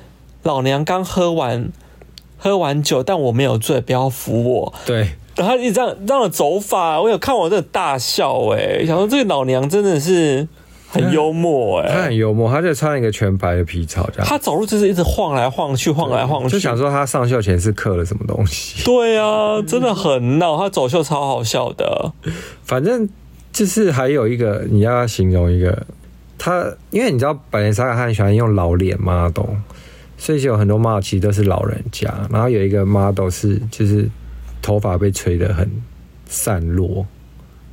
[0.49, 1.71] 老娘刚喝完
[2.39, 4.73] 喝完酒，但我没有醉，不要扶我。
[4.87, 10.49] 对，然后一这样这样的走法，我有看我这大笑哎，想说这个老娘真的是
[10.89, 18.83] 很幽默哎，她很幽默，她就穿一个全白的皮草这样，她走路就是一直晃来晃去，晃来晃去，就想说她上秀前是刻了什么东西。
[18.85, 22.11] 对啊，真的很闹，她走秀超好笑的。
[22.63, 23.07] 反正
[23.53, 25.87] 就是还有一个你要形容一个
[26.39, 29.61] 她，因为你知道百莲纱卡很喜欢用老脸嘛，懂？
[30.19, 34.11] 所以有很多 model 其实都是老人家，然后有一个 model 是就是
[34.61, 35.71] 头发被吹得很
[36.27, 37.07] 散落，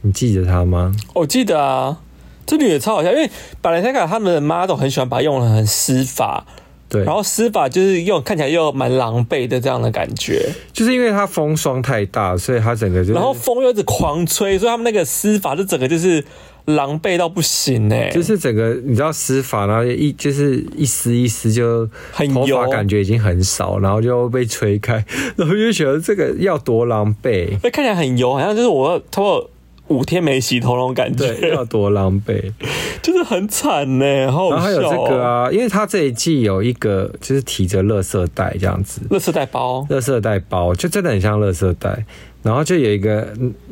[0.02, 0.94] 你记得他吗？
[1.14, 1.98] 我记得啊，
[2.46, 3.30] 这女的超好笑，因为
[3.62, 6.46] 本来泰卡他们的 model 很喜欢把它用的很湿发，
[6.88, 16.24] 对，然后湿发就是用看起来又蛮狼狈的这样的感觉，就是因为它风霜太大，所以它整个就，然后风又一直狂吹，所以他们那个湿发就整个就是。
[16.66, 25.06] 狼狈到不行哎、欸，就是整个你知道湿发，然后一就是一丝一丝就很油，头发感觉已经很少，然后就被吹开，
[25.38, 29.50] 然后就觉得这个要多狼狈，那看起来很油，好像就是我差不多
[29.90, 32.52] 五天没洗头那种感觉，对，要多狼狈，
[33.04, 34.22] 就是很惨呢、欸。
[34.22, 42.04] 然后还有这个啊，因为他这一季有一个就是提着垃圾袋这样子，垃圾袋包，垃圾袋包就真的很像垃圾袋。
[42.46, 43.28] 然后就有一个，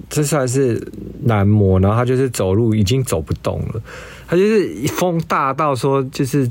[0.10, 0.84] 这算是
[1.26, 3.80] 男模，然后他就是走路已经走不动了，
[4.28, 6.50] 他就是风大到说就是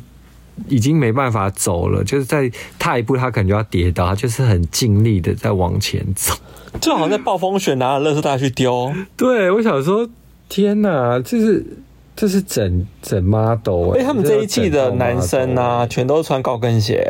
[0.69, 2.49] 已经没办法走了，就是在
[2.79, 6.33] 踏一步他可能就要跌倒，他就是很尽力的在往前走，
[6.81, 8.93] 就好像在暴风雪拿了垃圾袋去丢。
[9.17, 10.09] 对，我想说，
[10.49, 11.67] 天哪，就是
[12.15, 17.05] 这是整整 model 哎、欸，他们这一季的男生啊，全都穿高跟鞋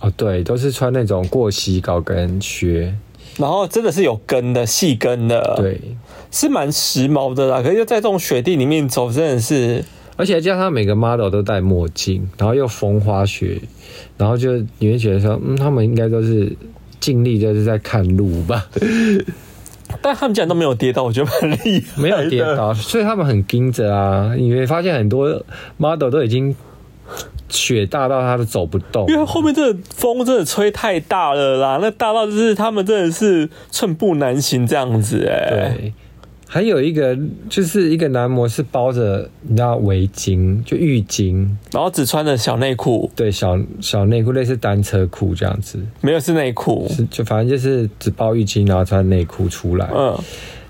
[0.00, 2.92] 哦，对，都是穿那种过膝高跟靴。
[3.40, 5.80] 然后真的是有跟的细跟的，对，
[6.30, 7.62] 是蛮时髦的啦。
[7.62, 9.82] 可是就在这种雪地里面走，真的是，
[10.16, 13.58] 而且加上每个 model 都戴墨镜，然后又风花雪，
[14.18, 16.54] 然后就你会觉得说，嗯，他们应该都是
[17.00, 18.68] 尽力就是在看路吧。
[20.02, 24.34] 但他们竟然都没有跌倒，我觉得蛮厉害，没有跌倒，所以他们很盯着啊。
[24.36, 25.42] 你会发现很多
[25.78, 26.54] model 都已经。
[27.48, 35.50] 雪大到他都走不动，因为后面这个风真的吹太大了啦，那大到就是他们真的是寸步难行这样子哎。
[35.50, 35.92] 对，
[36.46, 50.16] 还有一个就是一个男模是包着你知道围巾，就浴巾，然后只穿着小内裤，对，小小内裤类似单车裤这样子，没有是内裤，是就反正就是只包浴巾，然后穿内裤出来，嗯，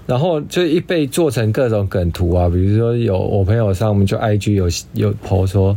[0.06, 5.76] 然后就一被做成各种梗图啊，比如说有我朋友上我们就 IG 有有 po 说。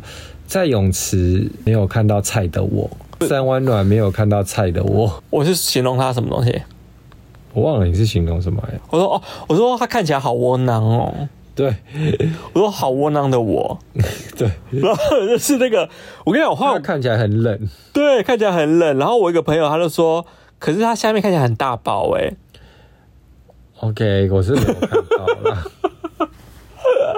[0.53, 2.87] 在泳池没有看到菜的我，
[3.21, 5.23] 三温暖没有看到菜的我。
[5.31, 6.61] 我是形容他什么东西？
[7.53, 8.79] 我忘了你是形容什么呀？
[8.91, 11.27] 我说哦，我说他看起来好窝囊哦。
[11.55, 11.75] 对，
[12.53, 13.79] 我说好窝囊的我。
[14.37, 15.89] 对，然后就是那个，
[16.23, 17.67] 我跟你讲，我画看起来很冷。
[17.91, 18.95] 对，看起来很冷。
[18.99, 20.23] 然后我一个朋友他就说，
[20.59, 22.31] 可是他下面看起来很大包哎。
[23.79, 25.63] OK，我是没有看到了。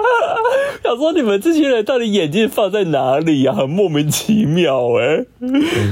[0.82, 3.58] 想说你们这些人到底眼睛放在哪里呀、啊？
[3.58, 5.24] 很莫名其妙哎、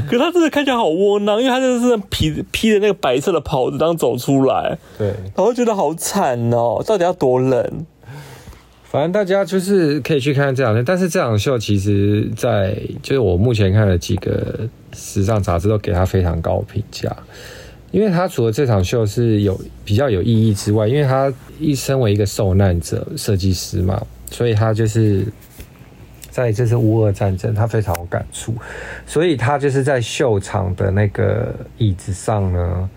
[0.09, 4.79] 可他真的看起来好窝囊，因为他真的是披披着那个白色的袍子当走出来。
[4.97, 7.87] 对，然后觉得好惨哦，到底要多冷？
[8.85, 17.11] 反正大家就是可以去看这场秀，但是这场秀其实，在就是我目前看的几个时尚杂志都给他非常高评价。
[17.95, 25.25] 因为他除了这场秀是有比较有意义之外，因为他一身为一个受难者设计师嘛，所以他就是
[26.29, 28.53] 在这次乌俄战争，他非常有感触，
[29.07, 32.91] 所以他就是在秀场的那个椅子上呢，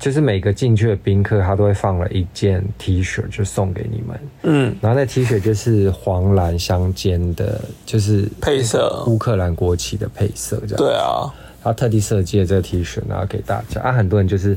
[0.00, 11.32] 就是每个进去的宾客，他都会放了一件 T 恤，就送给你们，嗯，然后那 T 恤就是黄蓝相间的，就是配色，乌克兰国旗的配色，这样，对啊。
[11.64, 14.56] 他特地设计了这个 T 恤，然后给大家啊，很多人就是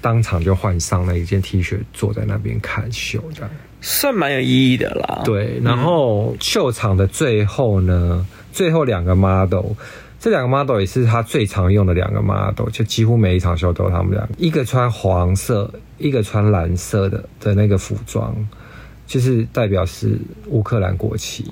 [0.00, 5.22] 当场就换上了一件 T 恤，坐在那边看秀，这样算蛮有意义的啦。
[5.24, 9.72] 对，然后秀场的最后呢，最后两个 model，
[10.18, 18.34] 这两个 model 也是他最常用的两个 model，就几乎每一场秀都有他们两个，一个穿黄色，一个穿蓝色的的那个服装，
[19.06, 21.44] 就是代表是乌克兰国旗。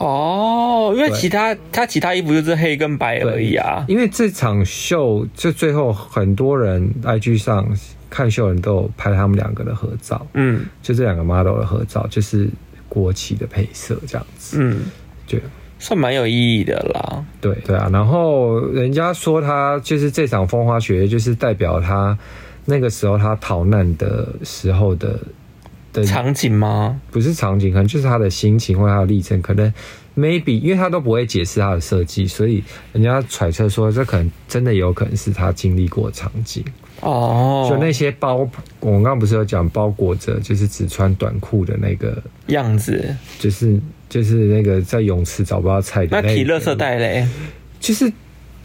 [0.00, 3.84] 哦，因为其他他其他衣服就是黑跟白而已啊。
[3.86, 7.68] 因为这场秀就最后很多人 IG 上
[8.08, 12.48] 看秀人都有拍他们两个的合照，嗯，就这两个 model 的合照就是
[12.88, 14.80] 国旗的配色这样子，嗯，
[15.26, 15.38] 就
[15.78, 17.22] 算蛮有意义的啦。
[17.38, 22.16] 对对啊，然后人家说他就是这场风花雪月就是代表他
[22.64, 25.18] 那个时候他逃难的时候的。
[25.92, 27.00] 的场景吗？
[27.10, 29.40] 不是场景，可能就是他的心情或他的历程。
[29.42, 29.72] 可能
[30.16, 32.62] maybe 因为他都不会解释他的设计，所以
[32.92, 36.64] 人家揣测说，这可能真的有可能是他经历过的场景
[37.00, 37.66] 哦。
[37.68, 38.48] 就那些包，
[38.80, 43.78] 我刚刚不是有讲包裹着，就是只穿短裤的那个样子，就是
[44.08, 47.26] 就是那个在泳池找不到菜的那，那提垃圾袋嘞，
[47.80, 48.12] 就是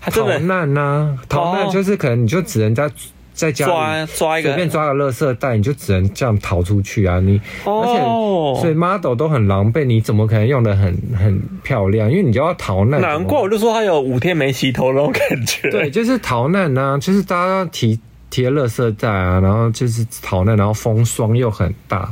[0.02, 2.90] 逃难呐、啊，逃难就是可能你就只能在。
[3.36, 7.20] 在家抓抓一个，随便抓个垃圾袋，你就只能这样逃出去啊！
[7.20, 12.10] 你，而且所以 model 都很狼狈，你怎么可能用的很很漂亮？
[12.10, 13.02] 因为你就要逃难。
[13.02, 15.70] 难怪我就说他有五天没洗头那种感觉。
[15.70, 22.12] 对，就是逃难呐，就是大家提提垃圾袋啊，然后就是逃难，然后风霜又很大。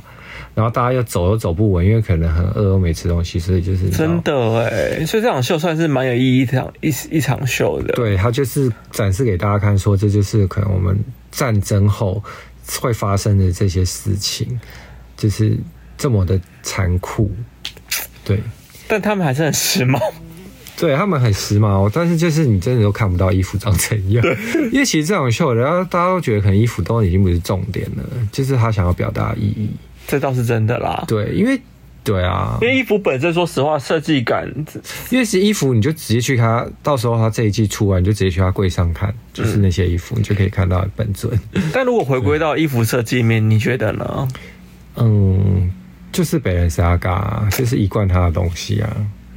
[0.56, 7.94] 然后大家又走又走不稳，因为可能很饿，又没吃东西，所以就是真的哎，所以这场秀算是蛮有意义的一场一一场秀的。
[7.94, 10.98] 对，他就是展示给大家看，说这就是可能我们
[11.32, 12.24] 战争后
[12.80, 14.60] 会发生的这些事情，
[15.18, 15.58] 就是
[15.98, 17.32] 这么的残酷。
[18.24, 18.40] 对，
[18.88, 20.00] 但他们还是很时髦。
[20.76, 24.22] 对，他们很时髦，但是就是你真的都看不到衣服长怎样。
[24.22, 24.36] 对，
[24.72, 29.70] 因为其实这场秀，然后大家都觉得可能衣服都已经不是重点了，就是他想要表达的意义。
[30.08, 31.60] 这倒是真的啦，对，因为
[32.04, 34.46] 对啊，因为衣服本身，说实话，设计感，
[35.10, 41.32] 因为是衣服，你就直接去他，到时候他这一季出完，你就直接去他柜上看，就是那些衣服，你就可以看到本尊。
[41.72, 44.28] 但如果回归到衣服设计面，你觉得呢？
[44.98, 45.72] 嗯，
[46.12, 48.90] 就是 Balenciaga，就是一贯他的东西啊，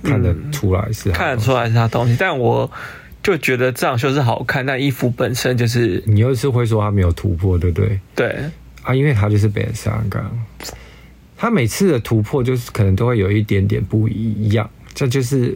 [0.03, 2.69] 看得出来是看得出来是他东西，但我
[3.23, 8.01] 就觉得这场秀是好看，但衣服本身就是你又是会说他没有突破，对不对？
[8.17, 8.37] 对。
[8.87, 10.23] 啊，因为他就是 Balenciaga，
[11.37, 15.53] 他每次的突破就是可能都会有一点点不一样，这就是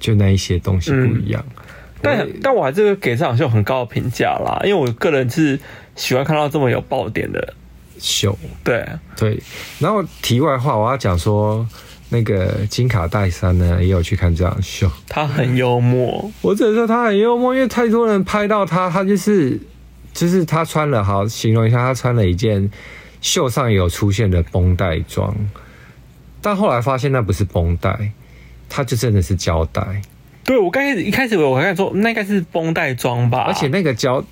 [0.00, 1.40] 就那一些东西不一样。
[1.54, 1.62] 嗯、
[2.02, 5.60] 但但我还是给这场秀很高的评价啦，因为我个人是
[5.94, 7.54] 喜欢看到这么有爆点的
[8.00, 8.36] 秀。
[8.64, 8.84] 对
[9.16, 9.40] 对，
[9.78, 11.64] 然后题外话，我要讲说
[12.08, 16.28] 那个金卡戴珊呢，也有去看这场秀，他很幽默。
[16.40, 19.60] 我只能说他很幽默，因为太多人拍到他，他就是。
[20.18, 22.68] 就是他穿了，好形容一下，他穿了一件
[23.20, 25.32] 袖上有出现的绷带装，
[26.42, 28.10] 但后来发现那不是绷带，
[28.68, 30.02] 它就真的是胶带。
[30.42, 34.24] 对，我刚开始一开始我还说那应该是绷带装吧，而且那个胶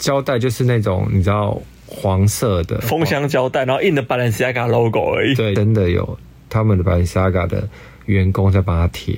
[0.00, 5.36] 胶带就是那种你知道黄色的封箱胶带，然后印的 Balenciaga logo 而已。
[5.36, 6.18] 对，真的有
[6.48, 7.68] 他们的 Balenciaga 的
[8.06, 9.14] 员工在帮他贴。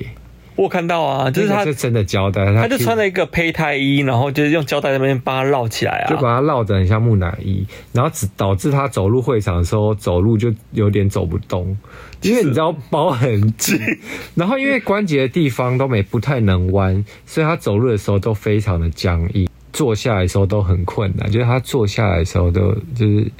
[0.55, 11.77] 我看到啊，就是他是真的胶带，他，就穿了一个胚胎衣，然后就是用胶带那边帮他绕起来啊，就把它绕得很像木乃伊，然后只导致他走入会场的时候走路就有点走不动，
[12.21, 13.79] 因为你知道包很紧，
[14.35, 23.31] 然后因为关节的地方都没不太能弯，所以他走路的时候都非常的僵硬，坐下来的时候都很困难，就是他坐下来的时候都就是。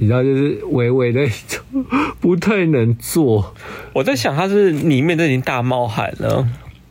[0.00, 1.26] 你知道，就是微微的
[2.20, 3.54] 不太能做。
[3.92, 6.48] 我在想，他是里面都已经大冒汗了，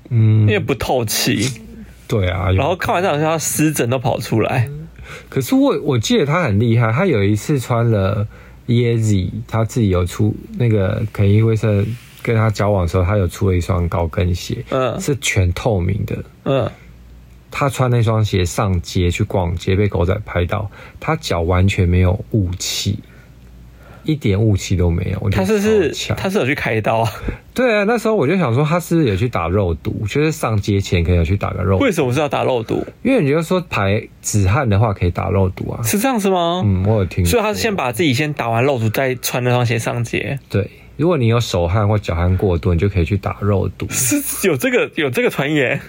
[0.09, 1.61] 嗯，因为不透气。
[2.07, 4.69] 对啊，然后看完这场秀，他湿疹都跑出来。
[5.29, 8.27] 可是我我记得他很厉害，他有一次穿了
[8.67, 11.83] Yeezy，他自己有出那个肯伊威瑟
[12.21, 16.69] 跟他交往的时候，他有出了一双高跟鞋，嗯，是全透明的，嗯，
[17.51, 20.69] 他穿那双鞋上街去逛街，被狗仔拍到，
[20.99, 22.99] 他脚完全没有雾气。
[24.03, 25.59] 一点雾气都没有，他是
[25.91, 27.11] 是他是有去开刀啊？
[27.53, 31.83] 对啊，那时候我就想说他是不是有去打肉毒，就是上街前可以有去打个肉毒。
[31.83, 32.85] 为什么是要打肉毒？
[33.03, 36.61] 因为你就说排止汗的话可以打肉毒啊，是这样子吗？
[36.63, 37.31] 嗯，我有听说。
[37.31, 40.39] 所以他是先把自己先打完肉毒，再穿那双鞋上街。
[40.47, 43.85] 对，如果你有手汗或脚汗过多，你就可以去打肉毒。
[43.89, 45.81] 是有这个有这个传言。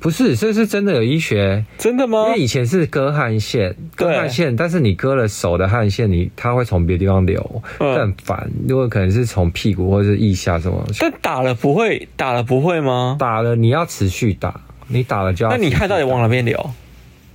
[0.00, 2.24] 不是，这是真的有医学，真的吗？
[2.28, 8.50] 因为以前是割汗腺，割汗腺，但是你割了手的汗腺，你它会从别的地方流，嗯、更烦。
[8.66, 13.16] 如果可能是从屁股或者是腋下什么，但打了不会，打了不会吗？
[13.18, 15.50] 打了你要持续打，你打了就要。
[15.52, 16.70] 那你汗到底往哪边流？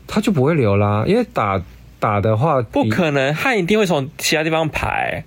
[0.08, 1.62] 它就不会流啦，因为打
[2.00, 5.24] 打的话，不可能，汗一定会从其他地方排。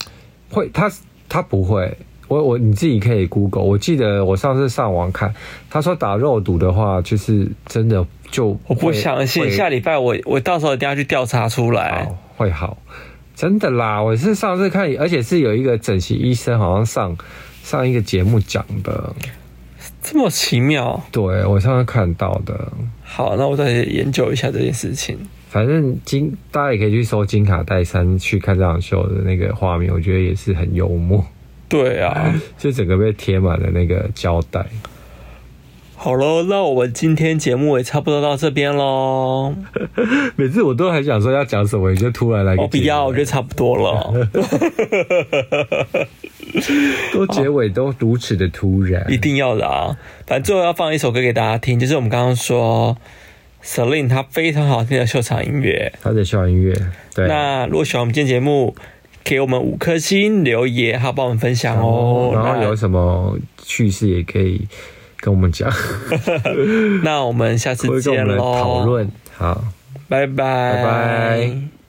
[0.50, 0.90] 会，它
[1.28, 1.96] 它不会。
[2.30, 5.34] 我我你自己可以 Google，我记得我上次上网看，
[5.68, 12.78] 他说打肉毒的话，就是真的就我不相信，下礼拜我我到时候一定要去调查出来，好会好，
[13.34, 14.00] 真的啦！
[14.00, 17.18] 我是上次看，而且是有一个整形医生好像上
[17.64, 19.12] 上一个节目讲的，
[20.00, 21.02] 这么奇妙。
[21.10, 22.72] 对，我上次看到的。
[23.02, 25.18] 好，那我再研究一下这件事情。
[25.48, 31.26] 反正金大家也可以去搜金卡戴珊去看这场秀的那个画面，我觉得也是很幽默。
[31.70, 34.66] 对啊， 就整个被贴满了那个胶带。
[35.94, 39.54] 好喽，那我们今天节目也差不多到这边喽。
[40.34, 42.62] 每次我都很想说要讲什么，你就突然来个。
[42.62, 44.14] 我不要，我觉得差不多了。
[47.12, 49.94] 都结尾都如此的突然，一定要的啊！
[50.26, 52.96] 反正最后要放一首歌给大家听，就是我们刚刚说
[53.62, 56.74] Celine 她非常好听的秀场音乐，她的秀场音乐。
[57.14, 58.74] 对，那如果喜欢我们今天节目。
[59.22, 62.32] 给我们五颗星留言，还有帮我们分享哦。
[62.34, 64.66] 然后有什么趣事也可以
[65.18, 65.70] 跟我们讲。
[67.04, 68.36] 那我们下次见喽。
[68.58, 69.62] 讨论好，
[70.08, 71.79] 拜拜拜拜。